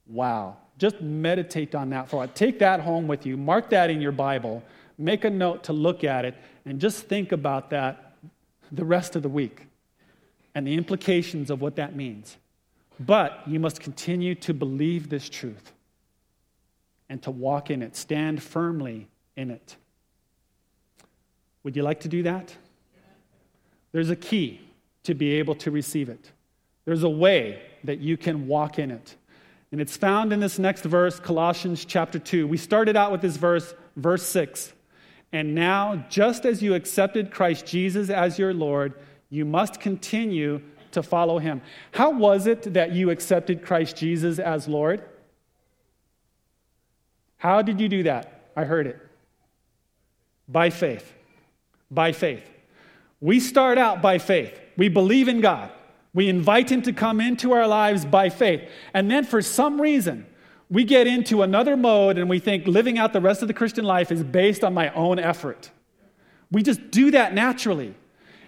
Wow. 0.08 0.58
Just 0.80 1.00
meditate 1.02 1.76
on 1.76 1.92
that 1.92 2.10
for 2.10 2.16
a 2.16 2.20
while. 2.20 2.28
Take 2.30 2.58
that 2.60 2.80
home 2.80 3.08
with 3.08 3.28
you. 3.28 3.38
Mark 3.38 3.70
that 3.70 3.92
in 3.92 4.02
your 4.02 4.12
Bible 4.12 4.64
make 5.00 5.24
a 5.24 5.30
note 5.30 5.64
to 5.64 5.74
look 5.74 6.04
at 6.04 6.26
it 6.26 6.36
and 6.66 6.80
just 6.80 7.06
think 7.06 7.32
about 7.32 7.70
that 7.72 8.14
the 8.72 8.86
rest 8.86 9.16
of 9.16 9.24
the 9.24 9.30
week 9.30 9.66
and 10.54 10.68
the 10.68 10.76
implications 10.76 11.50
of 11.50 11.62
what 11.62 11.78
that 11.78 11.96
means. 11.96 12.38
But 13.00 13.42
you 13.48 13.60
must 13.60 13.80
continue 13.80 14.36
to 14.36 14.54
believe 14.54 15.10
this 15.10 15.30
truth 15.30 15.72
and 17.08 17.24
to 17.24 17.32
walk 17.32 17.72
in 17.72 17.82
it, 17.82 17.96
stand 17.96 18.44
firmly 18.44 19.08
in 19.38 19.50
it. 19.50 19.78
Would 21.64 21.76
you 21.76 21.82
like 21.82 22.02
to 22.02 22.08
do 22.08 22.24
that? 22.24 22.56
There's 23.92 24.10
a 24.10 24.16
key 24.16 24.62
to 25.04 25.14
be 25.14 25.34
able 25.36 25.56
to 25.56 25.72
receive 25.72 26.10
it. 26.10 26.32
There's 26.86 27.04
a 27.04 27.10
way 27.10 27.62
that 27.86 28.00
you 28.00 28.18
can 28.18 28.48
walk 28.48 28.78
in 28.78 28.92
it. 28.92 29.16
And 29.72 29.80
it's 29.80 29.98
found 29.98 30.34
in 30.34 30.40
this 30.40 30.58
next 30.58 30.84
verse, 30.84 31.20
Colossians 31.20 31.86
chapter 31.86 32.18
2. 32.18 32.48
We 32.48 32.58
started 32.58 32.96
out 32.96 33.12
with 33.12 33.22
this 33.22 33.38
verse, 33.38 33.74
verse 33.96 34.24
6. 34.24 34.74
And 35.32 35.54
now, 35.54 36.06
just 36.10 36.46
as 36.46 36.64
you 36.64 36.74
accepted 36.74 37.32
Christ 37.32 37.68
Jesus 37.68 38.10
as 38.10 38.40
your 38.40 38.54
Lord, 38.54 38.96
you 39.30 39.46
must 39.46 39.80
continue 39.80 40.62
to 40.92 41.04
follow 41.04 41.38
him. 41.38 41.62
How 41.92 42.10
was 42.10 42.48
it 42.48 42.74
that 42.74 42.94
you 42.94 43.12
accepted 43.12 43.64
Christ 43.64 43.96
Jesus 43.96 44.40
as 44.40 44.68
Lord? 44.68 45.04
How 47.38 47.62
did 47.62 47.80
you 47.80 47.88
do 47.88 48.04
that? 48.04 48.52
I 48.56 48.64
heard 48.64 48.88
it. 48.88 49.00
By 50.48 50.72
faith. 50.72 51.14
By 51.92 52.12
faith. 52.12 52.50
We 53.22 53.40
start 53.40 53.78
out 53.78 54.02
by 54.02 54.18
faith. 54.18 54.60
We 54.78 54.90
believe 54.90 55.28
in 55.28 55.42
God. 55.42 55.72
We 56.14 56.28
invite 56.28 56.72
Him 56.72 56.82
to 56.84 56.94
come 56.94 57.22
into 57.22 57.52
our 57.54 57.68
lives 57.68 58.06
by 58.06 58.30
faith. 58.30 58.68
And 58.94 59.10
then, 59.10 59.26
for 59.26 59.42
some 59.42 59.80
reason, 59.80 60.26
we 60.70 60.84
get 60.84 61.08
into 61.08 61.42
another 61.42 61.76
mode 61.76 62.18
and 62.18 62.30
we 62.30 62.40
think 62.40 62.68
living 62.68 62.98
out 62.98 63.14
the 63.14 63.22
rest 63.22 63.42
of 63.42 63.48
the 63.48 63.54
Christian 63.54 63.86
life 63.86 64.12
is 64.12 64.24
based 64.24 64.64
on 64.64 64.74
my 64.74 64.94
own 64.94 65.20
effort. 65.20 65.72
We 66.52 66.64
just 66.64 66.92
do 66.92 67.12
that 67.12 67.34
naturally. 67.34 67.96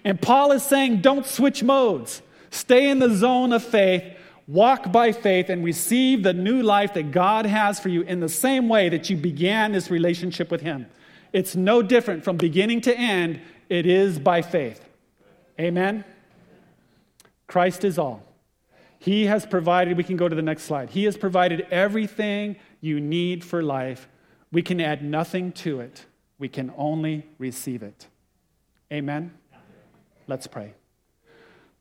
And 0.04 0.20
Paul 0.20 0.52
is 0.52 0.62
saying, 0.62 1.00
don't 1.00 1.26
switch 1.26 1.62
modes. 1.62 2.22
Stay 2.50 2.90
in 2.90 2.98
the 2.98 3.14
zone 3.14 3.52
of 3.52 3.62
faith, 3.62 4.04
walk 4.46 4.92
by 4.92 5.12
faith, 5.12 5.48
and 5.48 5.64
receive 5.64 6.22
the 6.22 6.32
new 6.32 6.62
life 6.62 6.94
that 6.94 7.12
God 7.12 7.46
has 7.46 7.80
for 7.80 7.88
you 7.88 8.02
in 8.02 8.20
the 8.20 8.28
same 8.28 8.68
way 8.68 8.88
that 8.88 9.08
you 9.08 9.16
began 9.16 9.72
this 9.72 9.90
relationship 9.90 10.50
with 10.50 10.60
Him. 10.60 10.86
It's 11.32 11.56
no 11.56 11.82
different 11.82 12.24
from 12.24 12.36
beginning 12.36 12.82
to 12.82 12.96
end, 12.96 13.40
it 13.68 13.86
is 13.86 14.18
by 14.18 14.42
faith. 14.42 14.84
Amen? 15.58 16.04
Christ 17.52 17.84
is 17.84 17.98
all. 17.98 18.22
He 18.98 19.26
has 19.26 19.44
provided, 19.44 19.98
we 19.98 20.04
can 20.04 20.16
go 20.16 20.26
to 20.26 20.34
the 20.34 20.40
next 20.40 20.62
slide. 20.62 20.88
He 20.88 21.04
has 21.04 21.18
provided 21.18 21.66
everything 21.70 22.56
you 22.80 22.98
need 22.98 23.44
for 23.44 23.62
life. 23.62 24.08
We 24.50 24.62
can 24.62 24.80
add 24.80 25.04
nothing 25.04 25.52
to 25.64 25.80
it, 25.80 26.06
we 26.38 26.48
can 26.48 26.72
only 26.78 27.26
receive 27.36 27.82
it. 27.82 28.06
Amen? 28.90 29.34
Let's 30.26 30.46
pray. 30.46 30.72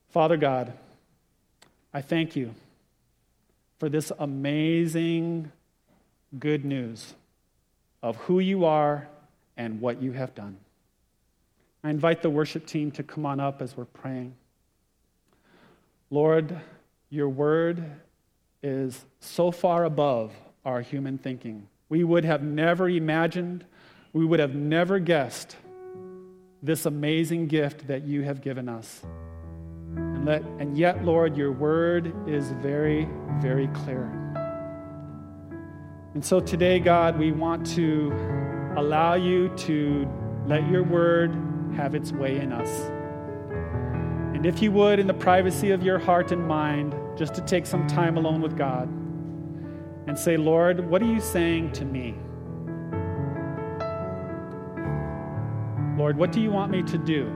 Father 0.10 0.36
God, 0.36 0.74
I 1.94 2.02
thank 2.02 2.36
you 2.36 2.54
for 3.80 3.88
this 3.88 4.12
amazing 4.20 5.54
good 6.38 6.66
news 6.66 7.14
of 8.04 8.18
who 8.18 8.40
you 8.40 8.66
are 8.66 9.08
and 9.56 9.80
what 9.80 10.02
you 10.02 10.12
have 10.12 10.36
done. 10.36 10.58
I 11.82 11.92
invite 11.92 12.22
the 12.24 12.30
worship 12.30 12.66
team 12.66 12.92
to 12.92 13.04
come 13.04 13.26
on 13.26 13.40
up 13.40 13.62
as 13.62 13.78
we're 13.78 13.86
praying. 13.86 14.36
Lord, 16.14 16.60
your 17.10 17.30
word 17.30 17.82
is 18.62 19.06
so 19.22 19.50
far 19.50 19.86
above 19.86 20.34
our 20.66 20.82
human 20.82 21.18
thinking. 21.18 21.68
We 21.88 22.04
would 22.04 22.26
have 22.26 22.44
never 22.44 22.90
imagined, 22.90 23.64
we 24.12 24.26
would 24.26 24.42
have 24.42 24.54
never 24.54 25.00
guessed 25.00 25.56
this 26.62 26.86
amazing 26.86 27.48
gift 27.48 27.88
that 27.88 28.04
you 28.04 28.24
have 28.24 28.42
given 28.42 28.68
us. 28.68 29.02
And, 29.96 30.26
let, 30.26 30.44
and 30.60 30.78
yet, 30.78 31.06
Lord, 31.06 31.38
your 31.38 31.54
word 31.54 32.14
is 32.28 32.52
very, 32.62 33.08
very 33.40 33.68
clear. 33.68 34.04
And 36.14 36.24
so 36.24 36.42
today, 36.42 36.80
God, 36.82 37.18
we 37.18 37.32
want 37.32 37.66
to 37.76 38.12
allow 38.76 39.14
you 39.14 39.48
to 39.60 40.10
let 40.46 40.70
your 40.70 40.84
word 40.84 41.34
have 41.78 41.96
its 41.96 42.12
way 42.12 42.38
in 42.38 42.52
us. 42.52 43.01
And 44.34 44.46
if 44.46 44.62
you 44.62 44.72
would, 44.72 45.00
in 45.00 45.08
the 45.08 45.14
privacy 45.14 45.72
of 45.72 45.84
your 45.84 46.00
heart 46.00 46.32
and 46.32 46.48
mind, 46.48 46.96
just 47.18 47.36
to 47.36 47.42
take 47.42 47.66
some 47.66 47.86
time 47.86 48.18
alone 48.18 48.42
with 48.42 48.58
God 48.58 48.88
and 50.08 50.18
say, 50.18 50.38
Lord, 50.38 50.90
what 50.90 51.02
are 51.02 51.06
you 51.06 51.20
saying 51.20 51.74
to 51.74 51.86
me? 51.86 52.16
Lord, 55.98 56.18
what 56.18 56.32
do 56.32 56.42
you 56.42 56.50
want 56.50 56.72
me 56.72 56.82
to 56.84 56.98
do? 56.98 57.28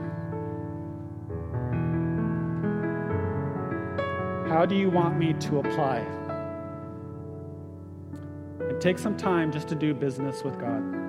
How 4.49 4.65
do 4.65 4.75
you 4.75 4.89
want 4.89 5.17
me 5.17 5.33
to 5.33 5.59
apply? 5.59 5.99
And 8.59 8.81
take 8.81 8.97
some 8.97 9.15
time 9.15 9.51
just 9.51 9.67
to 9.67 9.75
do 9.75 9.93
business 9.93 10.43
with 10.43 10.57
God. 10.59 11.04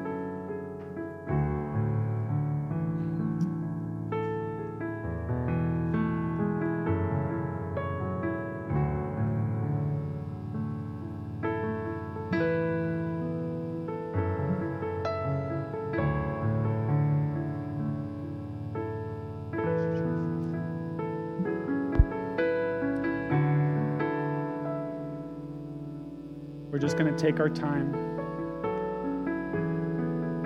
Take 27.17 27.41
our 27.41 27.49
time, 27.49 27.93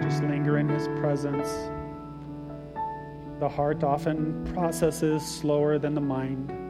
just 0.03 0.23
linger 0.23 0.59
in 0.59 0.69
His 0.69 0.87
presence. 1.01 1.49
The 3.41 3.49
heart 3.49 3.83
often 3.83 4.45
processes 4.53 5.27
slower 5.27 5.79
than 5.79 5.95
the 5.95 6.01
mind. 6.01 6.70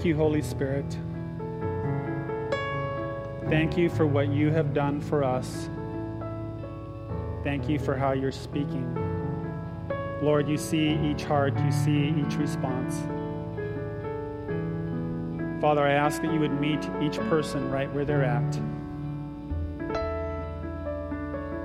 Thank 0.00 0.08
you, 0.08 0.16
Holy 0.16 0.40
Spirit. 0.40 0.96
Thank 3.50 3.76
you 3.76 3.90
for 3.90 4.06
what 4.06 4.28
you 4.28 4.50
have 4.50 4.72
done 4.72 4.98
for 4.98 5.22
us. 5.22 5.68
Thank 7.44 7.68
you 7.68 7.78
for 7.78 7.94
how 7.94 8.12
you're 8.12 8.32
speaking. 8.32 8.88
Lord, 10.22 10.48
you 10.48 10.56
see 10.56 10.98
each 11.04 11.24
heart, 11.24 11.52
you 11.58 11.70
see 11.70 12.14
each 12.18 12.36
response. 12.36 13.00
Father, 15.60 15.82
I 15.86 15.92
ask 15.92 16.22
that 16.22 16.32
you 16.32 16.40
would 16.40 16.58
meet 16.58 16.80
each 17.02 17.18
person 17.28 17.70
right 17.70 17.92
where 17.92 18.06
they're 18.06 18.24
at. 18.24 18.58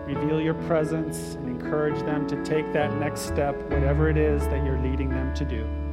Reveal 0.08 0.42
your 0.42 0.56
presence 0.68 1.36
and 1.36 1.48
encourage 1.48 2.02
them 2.02 2.28
to 2.28 2.44
take 2.44 2.74
that 2.74 2.94
next 2.96 3.22
step, 3.22 3.56
whatever 3.70 4.10
it 4.10 4.18
is 4.18 4.46
that 4.50 4.66
you're 4.66 4.82
leading 4.82 5.08
them 5.08 5.34
to 5.36 5.46
do. 5.46 5.85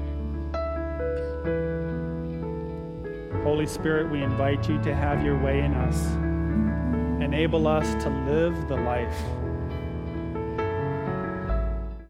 Holy 3.53 3.67
Spirit, 3.67 4.11
we 4.11 4.23
invite 4.23 4.67
you 4.67 4.81
to 4.81 4.95
have 4.95 5.23
your 5.23 5.39
way 5.39 5.61
in 5.61 5.75
us. 5.75 6.07
Enable 7.23 7.67
us 7.67 8.03
to 8.03 8.09
live 8.09 8.67
the 8.67 8.77
life 8.77 9.15